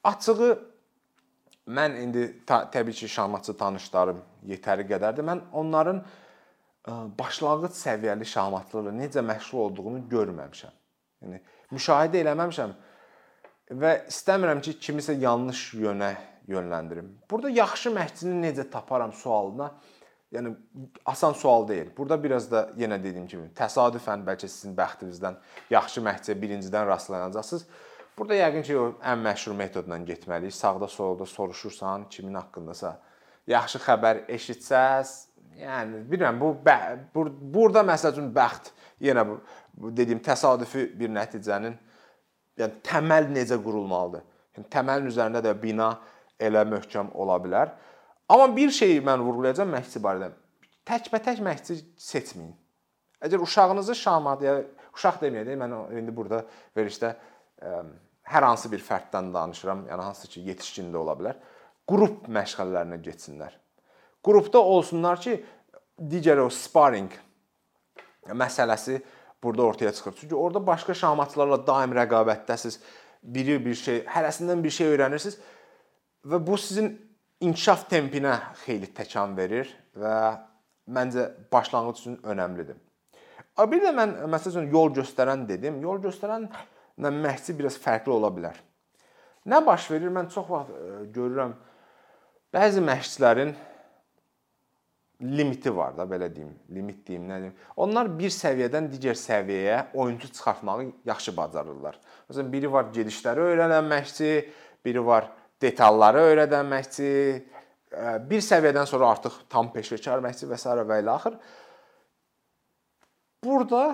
Açığı 0.04 0.50
mən 1.74 1.96
indi 2.02 2.26
təbii 2.48 2.96
ki, 2.96 3.08
şahmatçı 3.08 3.56
tanışlarım 3.58 4.20
yetəri 4.48 4.86
qədərdir. 4.88 5.26
Mən 5.26 5.44
onların 5.52 6.02
e, 6.02 6.92
başlanğıc 7.18 7.76
səviyyəli 7.78 8.28
şahmatçılarla 8.34 8.94
necə 8.98 9.24
məşğul 9.26 9.64
olduğunu 9.66 10.04
görməmişəm. 10.12 10.74
Yəni 11.24 11.40
müşahidə 11.72 12.22
eləməmişəm 12.24 12.76
və 13.82 13.94
istəmirəm 14.12 14.60
ki, 14.64 14.76
kimisə 14.82 15.16
yanlış 15.20 15.72
yönə 15.80 16.14
yönləndirim. 16.48 17.10
Burada 17.30 17.50
yaxşı 17.50 17.92
məşqçini 17.94 18.40
necə 18.42 18.68
taparam 18.70 19.12
sualına, 19.12 19.70
yəni 20.32 20.54
asan 21.04 21.32
sual 21.32 21.68
deyil. 21.68 21.90
Burada 21.96 22.22
biraz 22.22 22.50
da 22.50 22.66
yenə 22.78 22.98
dediyim 23.02 23.26
kimi, 23.28 23.48
təsadüfən 23.56 24.24
bəlkə 24.26 24.48
sizin 24.48 24.76
bəxtinizdən 24.76 25.38
yaxşı 25.70 26.04
məşqçiyə 26.08 26.38
birincidən 26.42 26.86
rastlanacaqsınız. 26.86 27.66
Burada 28.18 28.36
yəqin 28.36 28.64
ki, 28.66 28.76
o 28.76 28.86
ən 29.00 29.22
məşhur 29.24 29.56
metodla 29.56 29.96
getməliyik. 30.08 30.52
Sağda, 30.52 30.88
solda 30.88 31.26
soruşursan, 31.26 32.08
kimin 32.10 32.34
haqqındasa 32.34 32.98
yaxşı 33.48 33.80
xəbər 33.86 34.26
eşitsəz, 34.36 35.12
yəni 35.62 36.02
bilmirəm 36.10 36.40
bu 36.40 36.52
burada 37.54 37.82
məsəl 37.86 38.12
üçün 38.14 38.28
bəxt 38.34 38.72
yenə 39.00 39.24
bu 39.28 39.40
bu 39.74 39.96
dediyim 39.96 40.20
təsadüfi 40.22 40.90
bir 40.98 41.10
nəticənin 41.10 41.78
yəni 42.60 42.82
təməl 42.84 43.30
necə 43.32 43.56
qurulmalıdır? 43.64 44.24
Yəni 44.56 44.68
təməlin 44.72 45.08
üzərində 45.08 45.40
də 45.44 45.54
bina 45.62 45.94
elə 46.40 46.66
möhkəm 46.68 47.14
ola 47.14 47.38
bilər. 47.40 47.72
Amma 48.28 48.50
bir 48.56 48.70
şeyi 48.70 49.00
mən 49.04 49.24
vurğulayacağam 49.24 49.72
məşqçi 49.72 50.02
barədə. 50.04 50.30
Təkbətək 50.88 51.40
məşqçi 51.44 51.78
seçməyin. 51.96 52.52
Əgər 53.22 53.42
uşağınızı 53.46 53.94
şahmadiyə, 53.96 54.54
uşaq 54.96 55.20
deməyək, 55.22 55.56
mən 55.58 55.74
indi 55.98 56.14
burada 56.14 56.42
verişdə 56.76 57.14
hər 57.62 58.46
hansı 58.46 58.70
bir 58.72 58.82
fərddən 58.84 59.32
danışıram, 59.34 59.86
yəni 59.90 60.06
hansı 60.08 60.28
ki, 60.28 60.44
yetişkin 60.50 60.92
də 60.92 61.00
ola 61.00 61.16
bilər. 61.18 61.40
Qrup 61.88 62.28
məşğələlərinə 62.30 63.00
getsinlər. 63.02 63.56
Qrupda 64.22 64.62
olsunlar 64.62 65.20
ki, 65.20 65.38
digər 65.98 66.40
o 66.42 66.48
sparring 66.50 67.12
məsələsi 68.30 69.00
burada 69.42 69.62
ortaya 69.62 69.92
çıxır. 69.92 70.14
Çünki 70.20 70.34
orada 70.34 70.66
başqa 70.66 70.94
şahmatçılarla 70.94 71.66
daim 71.66 71.94
rəqabətdəsiz. 71.98 72.78
Biri 73.22 73.58
bir 73.64 73.74
şey, 73.74 74.04
hərəsindən 74.06 74.62
bir 74.62 74.70
şey 74.70 74.94
öyrənirsiniz 74.94 75.38
və 76.26 76.38
bu 76.46 76.56
sizin 76.58 76.94
inkişaf 77.42 77.88
tempinə 77.90 78.38
xeyli 78.64 78.88
təkan 78.94 79.36
verir 79.36 79.70
və 79.98 80.14
məncə 80.90 81.28
başlanğıc 81.52 82.00
üçün 82.00 82.16
önəmlidir. 82.22 82.78
Bir 83.58 83.82
də 83.82 83.92
mən 83.94 84.14
məsələn 84.30 84.70
yol 84.72 84.94
göstərən 84.96 85.46
dedim. 85.48 85.82
Yol 85.82 86.00
göstərənlə 86.02 86.50
məşqçi 86.98 87.56
biraz 87.58 87.78
fərqli 87.80 88.12
ola 88.12 88.30
bilər. 88.34 88.56
Nə 89.48 89.60
baş 89.66 89.90
verir? 89.90 90.12
Mən 90.14 90.28
çox 90.30 90.48
vaxt 90.50 90.72
e, 90.76 91.04
görürəm 91.14 91.54
bəzi 92.52 92.82
məşqçilərin 92.84 93.54
limiti 95.22 95.70
var 95.74 95.94
da 95.96 96.04
belə 96.08 96.28
deyim, 96.34 96.50
limit 96.70 97.06
deyim, 97.06 97.28
nə 97.30 97.38
deyim. 97.44 97.54
Onlar 97.78 98.10
bir 98.18 98.32
səviyyədən 98.34 98.88
digər 98.90 99.18
səviyyəyə 99.18 99.94
oyunçu 99.94 100.32
çıxartmağı 100.32 100.88
yaxşı 101.06 101.36
bacarırlar. 101.36 101.98
Məsələn, 102.30 102.50
biri 102.52 102.72
var 102.72 102.90
gedişləri 102.94 103.46
öyrənən 103.52 103.86
məşqçi, 103.92 104.32
biri 104.84 105.04
var 105.06 105.30
detalları 105.62 106.24
öyrədən 106.32 106.66
məşqçi, 106.74 107.10
bir 108.30 108.42
səviyyədən 108.42 108.88
sonra 108.88 109.12
artıq 109.14 109.36
tam 109.52 109.70
peşəkar 109.74 110.24
məşqçi 110.24 110.50
və 110.50 110.58
s. 110.58 110.74
və 110.90 110.98
ilə 111.04 111.14
axır. 111.14 111.38
Burada 113.44 113.84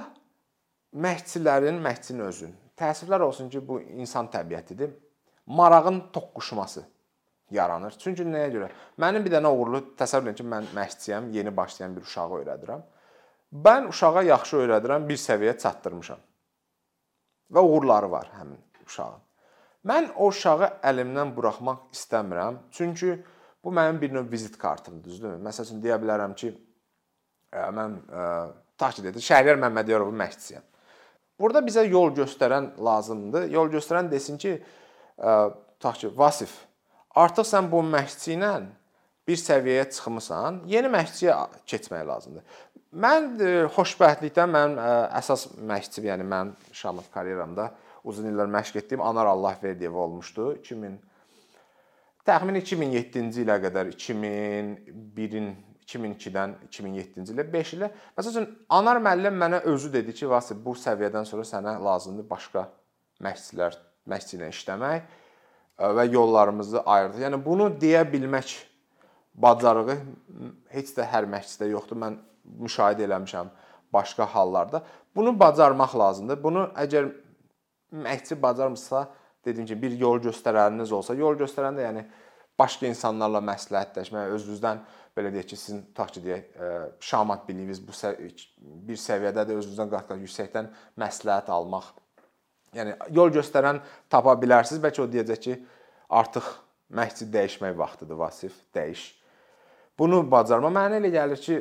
məşqçilərin, 0.97 1.83
məşqçinin 1.85 2.25
özün. 2.25 2.57
Təəssüflər 2.79 3.25
olsun 3.27 3.49
ki, 3.51 3.63
bu 3.69 3.81
insan 3.81 4.29
təbiətidir. 4.33 4.93
Marağın 5.47 6.01
toqquşması 6.13 6.85
yaranır. 7.51 7.97
Çünki 7.99 8.27
nəyə 8.29 8.51
görə? 8.53 8.69
Mənim 9.01 9.25
bir 9.25 9.33
dənə 9.39 9.51
uğurlu 9.51 9.81
təsəvvür 9.99 10.31
edin 10.31 10.39
ki, 10.43 10.47
mən 10.53 10.69
məşqçiyəm, 10.77 11.31
yeni 11.35 11.55
başlayan 11.57 11.97
bir 11.97 12.05
uşağı 12.07 12.43
öyrədirəm. 12.43 12.85
Mən 13.65 13.89
uşağa 13.89 14.23
yaxşı 14.29 14.61
öyrədirəm, 14.63 15.09
bir 15.09 15.17
səviyyə 15.17 15.57
çatdırmışam. 15.59 16.21
Və 17.51 17.65
uğurları 17.65 18.11
var 18.11 18.31
həmin 18.37 18.61
uşağın. 18.87 19.25
Mən 19.89 20.11
o 20.17 20.29
uşağı 20.29 20.71
əlimdən 20.91 21.35
buraxmaq 21.37 21.87
istəmirəm. 21.97 22.63
Çünki 22.71 23.15
bu 23.65 23.73
mənim 23.73 24.01
bir 24.01 24.13
növ 24.13 24.31
vizit 24.33 24.59
kartımdır, 24.59 25.05
düzdürmü? 25.05 25.39
Məsəl 25.49 25.65
üçün 25.71 25.81
deyə 25.83 25.97
bilərəm 26.03 26.35
ki, 26.37 26.53
mən 27.53 28.01
tutaq 28.75 28.99
ki, 28.99 29.05
dedi, 29.09 29.23
Şəhriyar 29.25 29.57
Məmmədyarovun 29.65 30.19
məşqçisiyəm. 30.21 30.67
Burada 31.39 31.63
bizə 31.65 31.85
yol 31.87 32.11
göstərən 32.17 32.73
lazımdır. 32.83 33.47
Yol 33.55 33.71
göstərən 33.73 34.11
desin 34.11 34.39
ki, 34.41 34.57
tutaq 35.19 36.01
ki, 36.03 36.11
Vasif 36.19 36.57
Artıq 37.19 37.47
sən 37.49 37.67
bu 37.73 37.81
məşqçi 37.83 38.37
ilə 38.37 38.53
bir 39.29 39.39
səviyyəyə 39.41 39.89
çıxmısan, 39.91 40.63
yeni 40.71 40.91
məşqçiyə 40.93 41.35
keçmək 41.69 42.05
lazımdır. 42.07 42.45
Mən 43.05 43.27
e, 43.43 43.49
xoşbəxtlikdən 43.75 44.53
mənim 44.53 44.79
e, 44.81 44.93
əsas 45.19 45.49
məşqçim, 45.71 46.07
yəni 46.09 46.27
mən 46.29 46.53
şahmat 46.73 47.11
karyeramda 47.13 47.73
uzun 48.09 48.31
illər 48.31 48.49
məşq 48.53 48.79
etdiyim 48.83 49.03
Anar 49.05 49.29
Allahverdiyev 49.33 49.99
olmuşdu. 50.05 50.53
2000 50.63 50.95
təxminən 52.29 52.63
2007-ci 52.63 53.45
ilə 53.45 53.59
qədər 53.67 53.91
2001-in 53.97 55.51
2002-dən 55.89 56.55
2007-ci 56.69 57.33
ilə 57.33 57.45
5 57.53 57.73
ilə. 57.79 57.89
Məsələn, 58.19 58.49
Anar 58.77 59.01
müəllim 59.03 59.39
mənə 59.41 59.63
özü 59.73 59.93
dedi 59.93 60.15
ki, 60.15 60.29
Vasif, 60.29 60.59
bu 60.65 60.75
səviyyədən 60.77 61.25
sonra 61.29 61.47
sənə 61.49 61.79
lazımdır 61.85 62.29
başqa 62.29 62.67
məşqçilər, 63.25 63.79
məşqçi 64.13 64.37
ilə 64.39 64.51
işləmək 64.53 65.15
və 65.99 66.05
yollarımızı 66.13 66.83
ayırdı. 66.83 67.23
Yəni 67.25 67.41
bunu 67.45 67.71
deyə 67.81 68.05
bilmək 68.13 68.55
bacarığı 69.35 69.97
heç 70.75 70.93
də 70.97 71.07
hər 71.09 71.29
məşqçidə 71.31 71.71
yoxdur. 71.73 72.01
Mən 72.03 72.19
müşahidə 72.59 73.07
eləmişəm 73.07 73.51
başqa 73.95 74.27
hallarda. 74.35 74.83
Bunu 75.17 75.33
bacarmaq 75.41 75.97
lazımdır. 75.99 76.43
Bunu 76.43 76.69
əgər 76.77 77.13
məşqçi 77.93 78.43
bacarmırsa, 78.43 79.09
dediyim 79.45 79.67
kimi 79.67 79.83
bir 79.83 79.99
yol 79.99 80.21
göstərəniniz 80.21 80.93
olsa, 80.93 81.15
yol 81.15 81.39
göstərən 81.41 81.79
də 81.79 81.87
yəni 81.87 82.05
başqa 82.59 82.89
insanlarla 82.91 83.41
məsləhətləşmək, 83.47 84.33
özünüzdən 84.37 84.83
belə 85.19 85.33
deyək 85.35 85.51
ki, 85.51 85.59
sizin 85.59 85.83
tutaq 85.91 86.15
ki, 86.15 86.23
deyək, 86.25 86.55
şamat 87.11 87.45
biliyiniz 87.49 87.83
bu 87.83 87.97
bir 88.89 89.01
səviyyədədir, 89.03 89.59
özünüzdən 89.61 89.91
qat-qat 89.93 90.23
yüksəkdən 90.23 90.71
məsləhət 91.03 91.51
almaq. 91.53 91.91
Yəni 92.79 92.95
yol 93.17 93.35
göstərən 93.35 93.83
tapa 94.13 94.35
bilərsiniz, 94.39 94.81
bəlkə 94.85 95.03
o 95.05 95.11
deyəcək 95.11 95.45
ki, 95.45 95.59
artıq 96.09 96.49
məşqçi 96.95 97.29
dəyişmək 97.33 97.77
vaxtıdır, 97.77 98.19
Vasif, 98.23 98.57
dəyiş. 98.77 99.07
Bunu 99.99 100.23
bacarma 100.31 100.71
mənə 100.71 101.01
elə 101.01 101.11
gəlir 101.11 101.41
ki, 101.43 101.57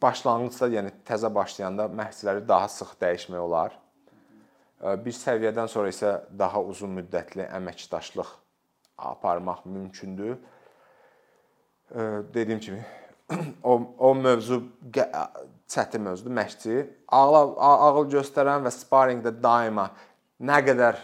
başlanğıcda, 0.00 0.68
yəni 0.72 0.92
təzə 1.04 1.28
başlayanda 1.34 1.88
məşqçiləri 1.92 2.46
daha 2.48 2.70
sıx 2.72 2.94
dəyişmək 3.02 3.42
olar. 3.42 3.76
Bir 5.04 5.14
səviyyədən 5.14 5.68
sonra 5.70 5.92
isə 5.92 6.14
daha 6.38 6.62
uzun 6.64 6.96
müddətli 6.96 7.44
əməkdaşlıq 7.58 8.30
aparmaq 9.12 9.66
mümkündür. 9.66 10.38
Dediyim 12.34 12.60
kimi 12.60 12.84
o 13.64 13.80
o 13.98 14.14
mövzu 14.14 14.62
çətin 15.68 15.98
mövzudur, 15.98 16.30
məşqçi. 16.30 16.86
Ağıl 17.08 17.54
ağıl 17.56 18.08
göstərən 18.12 18.64
və 18.64 18.72
sparrinqdə 18.72 19.32
daima 19.42 19.90
nə 20.40 20.60
qədər 20.66 21.00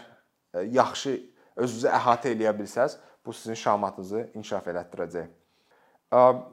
yaxşı 0.73 1.15
özünüzü 1.59 1.91
əhatə 1.93 2.33
eləyə 2.33 2.53
bilsəz, 2.57 2.97
bu 3.25 3.33
sizin 3.33 3.57
şahmatınızı 3.59 4.29
inkişaf 4.33 4.67
elətdirəcək. 4.71 5.29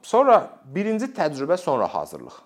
Sonra 0.05 0.37
birinci 0.65 1.09
təcrübə, 1.17 1.57
sonra 1.57 1.87
hazırlıq. 1.93 2.37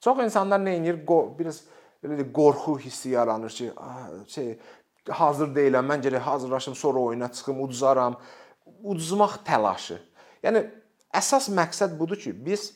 Çox 0.00 0.24
insanlar 0.24 0.60
nə 0.62 0.78
edir? 0.80 1.00
Biraz 1.38 1.62
belə 2.04 2.18
də 2.20 2.28
qorxu 2.32 2.78
hissi 2.78 3.10
yaranır 3.10 3.50
ki, 3.50 3.72
şey 4.34 4.52
hazır 5.08 5.52
deyiləm, 5.56 5.88
mən 5.92 6.04
gərək 6.04 6.24
hazırlaşım, 6.24 6.74
sonra 6.74 6.98
oyuna 6.98 7.32
çıxım, 7.32 7.62
uduzaram. 7.62 8.16
Uduzmaq 8.84 9.40
təlaşı. 9.44 9.98
Yəni 10.44 10.66
əsas 11.14 11.48
məqsəd 11.54 11.96
budur 11.98 12.18
ki, 12.20 12.32
biz 12.32 12.72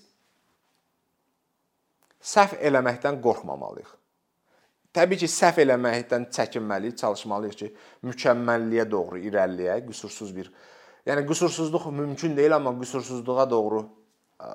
səhv 2.22 2.58
eləməkdən 2.62 3.20
qorxmamalıyıq. 3.24 3.90
Təbii 4.92 5.22
ki, 5.22 5.28
səhv 5.30 5.62
eləməkdən 5.64 6.28
çəkinməliyik, 6.36 6.98
çalışmalıyıq 7.00 7.56
ki, 7.62 7.70
mükəmməlliyə 8.08 8.84
doğru 8.90 9.22
irəliləyək, 9.28 9.86
qüsursuz 9.88 10.34
bir. 10.36 10.52
Yəni 11.08 11.24
qüsursuzluq 11.26 11.88
mümkün 11.92 12.36
deyil, 12.36 12.54
amma 12.56 12.74
qüsursuzluğa 12.78 13.48
doğru 13.50 13.86
ə, 14.38 14.50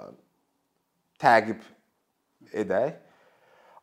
təqib 1.20 1.66
edək. 2.54 3.02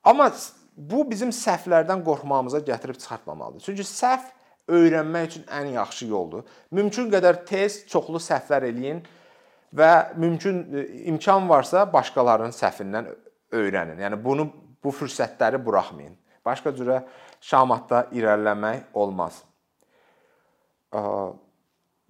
Amma 0.04 0.30
bu 0.76 1.02
bizim 1.10 1.34
səhvlərdən 1.34 2.04
qorxmağımıza 2.06 2.62
gətirib 2.66 2.98
çıxartmamalıdır. 3.02 3.66
Çünki 3.66 3.84
səhv 3.88 4.30
öyrənmək 4.68 5.28
üçün 5.28 5.44
ən 5.50 5.74
yaxşı 5.74 6.08
yoldur. 6.08 6.46
Mümkün 6.70 7.10
qədər 7.12 7.44
tez 7.48 7.82
çoxlu 7.90 8.22
səhvlər 8.22 8.70
eləyin 8.70 9.02
və 9.74 10.16
mümkün 10.16 10.62
e, 10.74 10.86
imkan 11.10 11.48
varsa 11.48 11.86
başqalarının 11.92 12.54
səhvindən 12.54 13.10
öyrənin. 13.52 14.00
Yəni 14.02 14.20
bunu 14.24 14.48
bu 14.84 14.92
fürsətləri 14.92 15.58
buraxmayın. 15.64 16.16
Başqa 16.44 16.74
cürə 16.76 17.02
şahmatda 17.40 18.06
irəliləmək 18.12 18.92
olmaz. 18.94 19.40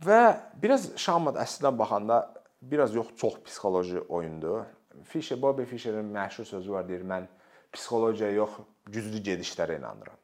Və 0.05 0.23
biraz 0.61 0.89
şahmat 1.01 1.39
əslində 1.41 1.71
baxanda 1.79 2.19
biraz 2.61 2.95
yox, 2.95 3.15
çox 3.17 3.39
psixoloji 3.47 4.01
oyundur. 4.09 4.65
Fischer, 5.05 5.41
Bobby 5.43 5.63
Fischerin 5.63 6.11
məşhur 6.15 6.45
sözü 6.45 6.73
var, 6.73 6.89
deyir, 6.89 7.03
mən 7.07 7.27
psixologiyaya 7.73 8.35
yox, 8.37 8.59
güclü 8.87 9.23
gedişlərə 9.25 9.79
inanıram. 9.79 10.19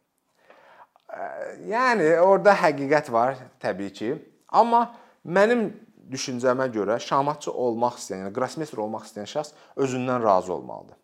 Yəni 1.70 2.10
orada 2.22 2.54
həqiqət 2.54 3.10
var 3.12 3.38
təbii 3.62 3.92
ki. 3.94 4.10
Amma 4.48 4.84
mənim 5.24 5.70
düşüncəmə 6.10 6.68
görə 6.74 6.98
şahmatçı 7.02 7.52
olmaq 7.52 7.98
istəyən, 8.00 8.26
yəni 8.26 8.34
qrosmeyster 8.36 8.82
olmaq 8.84 9.06
istəyən 9.08 9.30
şəxs 9.30 9.54
özündən 9.84 10.22
razı 10.24 10.52
olmalıdır. 10.54 10.98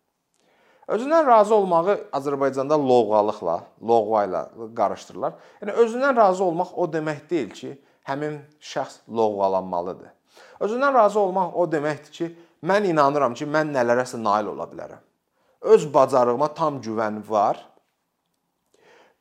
Özündən 0.96 1.26
razı 1.26 1.54
olmağı 1.54 1.96
Azərbaycanda 2.14 2.78
lovğalıqla, 2.78 3.56
lovğa 3.82 4.26
ilə 4.28 4.42
qarışdırırlar. 4.76 5.34
Yəni 5.62 5.74
özündən 5.82 6.16
razı 6.16 6.44
olmaq 6.44 6.76
o 6.76 6.86
demək 6.92 7.24
deyil 7.30 7.50
ki, 7.50 7.72
həmin 8.06 8.38
şəxs 8.60 9.00
lovğalanmalıdır. 9.08 10.12
Özündən 10.60 10.94
razı 10.94 11.20
olmaq 11.20 11.58
o 11.58 11.66
deməkdir 11.72 12.12
ki, 12.20 12.30
mən 12.62 12.86
inanıram 12.92 13.34
ki, 13.34 13.48
mən 13.50 13.74
nələrəsə 13.74 14.22
nail 14.22 14.54
ola 14.54 14.70
bilərəm 14.70 15.02
öz 15.66 15.94
bacarığıma 15.94 16.54
tam 16.54 16.80
güvən 16.80 17.22
var. 17.28 17.68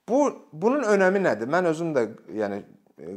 Bu 0.09 0.33
bunun 0.53 0.83
önəmi 0.83 1.21
nədir? 1.23 1.49
Mən 1.49 1.65
özüm 1.71 1.93
də 1.95 2.07
yəni 2.41 2.61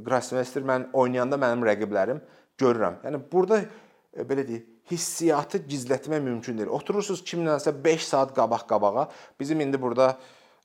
Grasmeister 0.04 0.64
mən 0.66 0.88
oynayanda 0.92 1.36
mənim 1.38 1.62
rəqiblərim 1.68 2.22
görürəm. 2.60 2.98
Yəni 3.04 3.20
burada 3.32 3.62
e, 3.62 4.24
belə 4.26 4.44
deyək, 4.48 4.66
hissiyatı 4.90 5.60
gizlətmək 5.68 6.22
mümkün 6.24 6.58
deyil. 6.58 6.72
Oturursunuz 6.72 7.20
kimlənsə 7.26 7.74
5 7.84 8.04
saat 8.08 8.34
qabaq-qabağa. 8.36 9.08
Bizim 9.40 9.60
indi 9.60 9.80
burada 9.82 10.16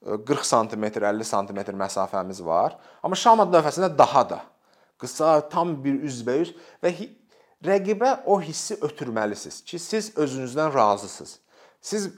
40 0.03 0.45
sm, 0.45 0.83
50 0.83 1.25
sm 1.25 1.59
məsafəmiz 1.79 2.43
var. 2.45 2.77
Amma 3.03 3.15
şahmat 3.19 3.51
lövhəsində 3.53 3.91
daha 3.97 4.29
da 4.29 4.39
qısa, 4.99 5.49
tam 5.49 5.75
bir 5.83 5.99
üzbəyüz 6.07 6.53
və 6.83 6.93
rəqibə 7.63 8.23
o 8.25 8.39
hissi 8.41 8.77
ötürməlisiniz 8.81 9.61
ki, 9.67 9.79
siz 9.79 10.11
özünüzdən 10.17 10.73
razısınız. 10.73 11.37
Siz 11.81 12.09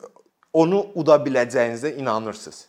onu 0.53 0.85
uda 0.95 1.17
biləcəyinizə 1.25 1.95
inanırsınız. 1.99 2.65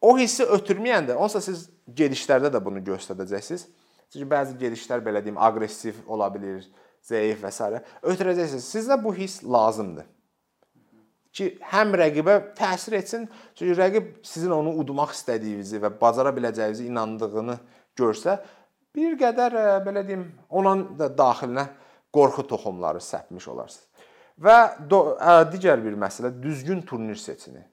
O 0.00 0.18
hissi 0.18 0.44
ötürməyəndə, 0.44 1.14
onsa 1.14 1.40
siz 1.40 1.68
gedişlərdə 1.88 2.50
də 2.52 2.60
bunu 2.64 2.82
göstərəcəksiniz. 2.84 3.66
Çünki 4.14 4.28
bəzi 4.30 4.54
gedişlər 4.60 5.00
belə 5.02 5.18
deyim, 5.24 5.38
aqressiv 5.42 5.96
ola 6.06 6.28
bilər, 6.30 6.62
zəif 7.02 7.40
və 7.42 7.50
s. 7.50 7.80
ötürəcəksiniz. 8.06 8.62
Sizdə 8.62 8.94
bu 9.02 9.10
hiss 9.16 9.42
lazımdır. 9.42 10.06
Ki 11.34 11.48
həm 11.72 11.96
rəqibə 11.98 12.36
təsir 12.54 12.94
etsin, 13.00 13.24
çünki 13.58 13.74
rəqib 13.74 14.12
sizin 14.22 14.54
onu 14.54 14.76
udmaq 14.78 15.16
istədiyinizi 15.16 15.80
və 15.82 15.90
bacara 15.98 16.30
biləcəyinizi 16.36 16.86
inandığını 16.86 17.56
görsə, 17.98 18.36
bir 18.94 19.18
qədər 19.18 19.58
belə 19.82 20.04
deyim, 20.06 20.28
onun 20.46 20.86
da 20.94 21.10
daxilinə 21.10 21.66
qorxu 22.14 22.46
toxumları 22.54 23.02
səpmiş 23.02 23.50
olarsınız. 23.50 24.06
Və 24.38 24.58
digər 25.50 25.82
bir 25.82 25.98
məsələ 25.98 26.30
düzgün 26.42 26.86
turnir 26.86 27.18
seçimi. 27.18 27.66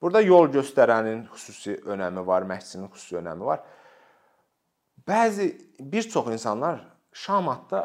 Burada 0.00 0.22
yol 0.22 0.46
göstərənin 0.54 1.26
xüsusi 1.34 1.80
önəmi 1.82 2.22
var, 2.26 2.46
məşqçinin 2.46 2.86
xüsusi 2.94 3.18
önəmi 3.18 3.50
var. 3.50 3.66
Bəzi 5.10 5.46
bir 5.80 6.02
çox 6.02 6.30
insanlar 6.30 6.80
şahmatda 7.12 7.80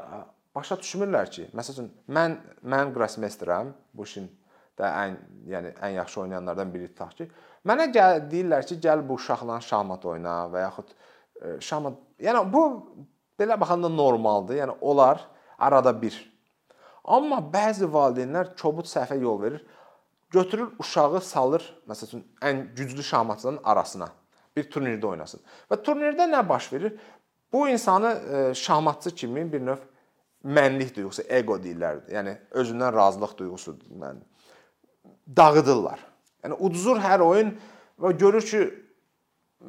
başa 0.55 0.77
düşmürlər 0.81 1.29
ki, 1.31 1.47
məsələn, 1.57 1.89
mən 2.07 2.38
mən 2.63 2.93
qrosmeysterəm, 2.95 3.73
bu 3.93 4.05
işin 4.05 4.29
də 4.77 4.91
ən 5.01 5.17
yəni 5.49 5.73
ən 5.79 5.97
yaxşı 5.97 6.21
oynayanlardan 6.21 6.73
biri 6.73 6.91
tutaq 6.93 7.17
ki, 7.17 7.29
mənə 7.65 7.89
gəl 7.95 8.21
deyirlər 8.31 8.67
ki, 8.69 8.77
gəl 8.85 9.01
bu 9.07 9.17
uşaqla 9.19 9.57
şahmat 9.71 10.05
oyna 10.13 10.38
və 10.53 10.67
yaxud 10.67 10.93
şahmat, 11.59 11.97
yəni 12.27 12.45
bu 12.53 12.63
belə 13.39 13.59
baxanda 13.59 13.89
normaldır. 13.89 14.61
Yəni 14.61 14.77
onlar 14.81 15.25
arada 15.57 15.95
bir 16.01 16.21
Amma 17.05 17.38
bəzi 17.53 17.85
valideynlər 17.85 18.55
kobud 18.57 18.88
səhvə 18.89 19.19
yol 19.21 19.41
verir. 19.41 19.65
Götürür 20.33 20.71
uşağı 20.81 21.21
salır, 21.21 21.63
məsələn, 21.88 22.23
ən 22.41 22.63
güclü 22.75 23.03
şahmatçıların 23.03 23.59
arasına. 23.63 24.07
Bir 24.57 24.65
turnirdə 24.71 25.05
oynasın. 25.11 25.43
Və 25.69 25.77
turnirdə 25.85 26.25
nə 26.31 26.41
baş 26.49 26.71
verir? 26.73 26.95
Bu 27.55 27.69
insanı 27.69 28.21
e, 28.33 28.53
şahmatçı 28.53 29.15
kimi 29.15 29.53
bir 29.53 29.61
növ 29.65 29.77
mənlik 30.43 30.89
duyğusu, 30.95 31.23
ego 31.31 31.55
deyirlər. 31.55 32.01
Yəni 32.11 32.33
özündən 32.51 32.91
razılıq 32.91 33.37
duyğusu 33.37 33.77
mən 33.95 34.17
dağıdırlar. 35.37 36.01
Yəni 36.43 36.57
uduzur 36.59 36.99
hər 36.99 37.23
oyun 37.23 37.53
və 38.03 38.11
görür 38.19 38.43
ki, 38.43 38.59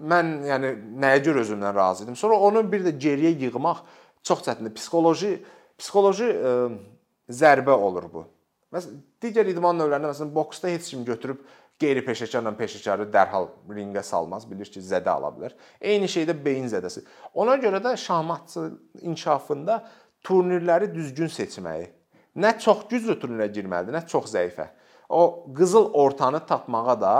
mən 0.03 0.33
yəni 0.49 0.73
nəyə 0.99 1.23
görə 1.29 1.45
özümdən 1.47 1.79
razı 1.79 2.05
idim. 2.09 2.17
Sonra 2.19 2.41
onu 2.49 2.65
bir 2.73 2.83
də 2.89 2.97
geriyə 3.07 3.31
yığmaq 3.45 3.85
çox 4.27 4.43
çətindir. 4.49 4.75
Psixoloji 4.75 5.37
psixoloji 5.79 6.33
ə, 6.33 6.51
e, 6.51 7.33
zərbə 7.43 7.79
olur 7.87 8.11
bu. 8.11 8.27
Məsələn, 8.75 8.99
digər 9.23 9.47
idman 9.55 9.79
növlərində 9.79 10.11
məsələn 10.11 10.35
boksda 10.35 10.75
heç 10.75 10.91
kim 10.91 11.07
götürüb 11.07 11.47
qeyri-peşəkarla 11.81 12.55
peşəkarı 12.57 13.11
dərhal 13.13 13.51
ringə 13.69 14.03
salmaz, 14.07 14.47
bilir 14.49 14.71
ki, 14.73 14.81
zədə 14.81 15.13
ala 15.13 15.33
bilər. 15.35 15.53
Eyni 15.81 16.09
şeydə 16.09 16.37
beyin 16.45 16.71
zədəsi. 16.73 17.05
Ona 17.35 17.59
görə 17.61 17.83
də 17.85 17.97
şahmatçı 18.01 18.71
inkişafında 19.03 19.83
turnirləri 20.25 20.89
düzgün 20.95 21.29
seçməyi 21.33 21.91
nə 22.37 22.53
çox 22.61 22.85
güclü 22.91 23.17
turnilə 23.21 23.49
girməlidir, 23.53 23.97
nə 23.97 24.05
çox 24.09 24.31
zəifə. 24.35 24.69
O 25.09 25.47
qızıl 25.57 25.93
ortanı 25.95 26.43
tapmağa 26.47 26.97
da 27.01 27.13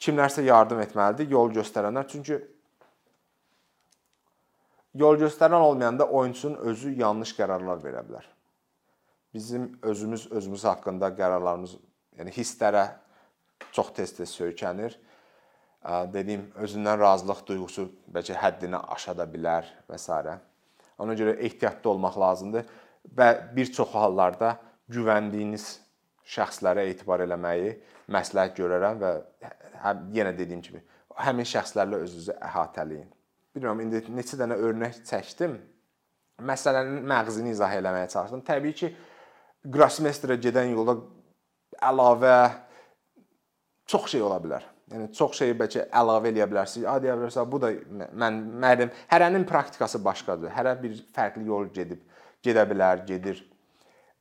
kimlərsə 0.00 0.44
yardım 0.46 0.80
etməlidir, 0.84 1.28
yol 1.30 1.52
göstərənlər. 1.54 2.06
Çünki 2.08 2.38
yol 4.96 5.18
göstərən 5.20 5.60
olmayanda 5.60 6.08
oyunçunun 6.08 6.62
özü 6.72 6.94
yanlış 7.00 7.34
qərarlar 7.36 7.82
verə 7.84 8.04
bilər. 8.06 8.28
Bizim 9.34 9.74
özümüz 9.82 10.30
özümüz 10.32 10.64
haqqında 10.64 11.10
qərarlarımız, 11.18 11.74
yəni 12.16 12.32
hisslərə 12.32 12.86
çox 13.72 13.92
tez-tez 13.96 14.32
söykənir. 14.32 14.96
Dediyim, 16.12 16.48
özündən 16.58 16.98
razılıq 16.98 17.44
duyğusu 17.46 17.86
bəlkə 18.14 18.34
həddini 18.40 18.80
aşa 18.96 19.14
da 19.18 19.26
bilər 19.30 19.68
və 19.90 19.98
s. 19.98 20.38
Ona 20.98 21.14
görə 21.14 21.36
ehtiyatlı 21.44 21.90
olmaq 21.90 22.18
lazımdır 22.18 22.70
və 23.16 23.28
bir 23.56 23.72
çox 23.72 23.92
hallarda 23.94 24.56
güvəndiyiniz 24.90 25.66
şəxslərə 26.26 26.88
etibar 26.90 27.22
eləməyi 27.22 27.76
məsləhət 28.10 28.56
görərəm 28.58 28.98
və 29.02 29.12
həm 29.84 30.06
yenə 30.16 30.32
dediyim 30.38 30.62
kimi 30.64 30.82
həmin 31.16 31.48
şəxslərlə 31.48 32.00
özünüzü 32.04 32.36
əhatələyin. 32.44 33.08
Bilmirəm 33.56 33.80
indi 33.86 34.02
neçə 34.12 34.38
dənə 34.40 34.58
örnək 34.60 35.00
çəkdim. 35.08 35.56
Məsələnin 36.46 37.06
məğzini 37.08 37.54
izah 37.54 37.72
eləməyə 37.78 38.10
çalışdım. 38.12 38.42
Təbii 38.44 38.76
ki, 38.76 38.90
Grossmeisterə 39.72 40.36
gedən 40.38 40.74
yolda 40.74 40.98
əlavə 41.88 42.36
çox 43.86 44.10
şey 44.12 44.22
ola 44.22 44.38
bilər. 44.42 44.64
Yəni 44.92 45.10
çox 45.18 45.40
şeyi 45.40 45.56
bəlkə 45.58 45.88
əlavə 46.00 46.30
eləyə 46.30 46.46
bilərsiniz. 46.50 46.86
A 46.86 46.96
deyə 47.02 47.16
bilərsiniz, 47.18 47.50
bu 47.50 47.60
da 47.62 47.72
mən 48.22 48.38
mənim 48.62 48.92
hərənin 49.10 49.46
praktikası 49.48 50.02
başqadır. 50.04 50.52
Hərə 50.54 50.76
bir 50.82 50.94
fərqli 51.16 51.46
yol 51.48 51.70
gedib, 51.74 52.02
gedə 52.46 52.66
bilər, 52.70 53.02
gedir. 53.08 53.42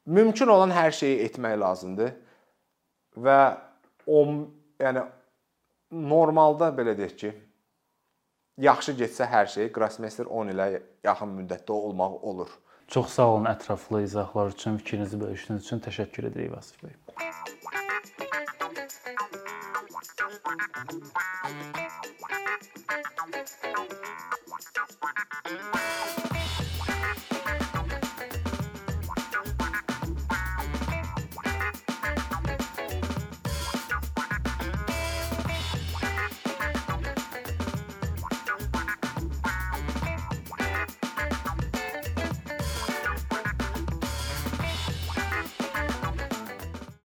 Mümkün 0.06 0.50
olan 0.54 0.74
hər 0.74 0.94
şeyi 0.94 1.22
etmək 1.28 1.58
lazımdır 1.62 2.14
və 3.26 3.40
o 4.06 4.22
yəni 4.82 5.06
normalda 5.92 6.70
belə 6.78 6.94
deyək 6.98 7.16
ki, 7.22 7.32
yaxşı 8.66 8.96
getsə 9.00 9.30
hər 9.30 9.50
şey 9.54 9.72
Grossmeister 9.74 10.30
10 10.30 10.54
ilə 10.54 10.70
yaxın 11.06 11.34
müddətdə 11.40 11.78
olmaq 11.78 12.22
olur. 12.24 12.54
Çox 12.88 13.18
sağ 13.18 13.28
olun 13.34 13.50
ətraflı 13.50 14.04
izahlar 14.06 14.54
üçün, 14.54 14.78
fikrinizi 14.78 15.22
bölüşdüyünüz 15.22 15.66
üçün 15.66 15.86
təşəkkür 15.90 16.32
edirik 16.32 16.54
Vasif 16.54 16.84
bəy. 16.86 17.55
Thank 20.58 20.70
you. 23.94 24.05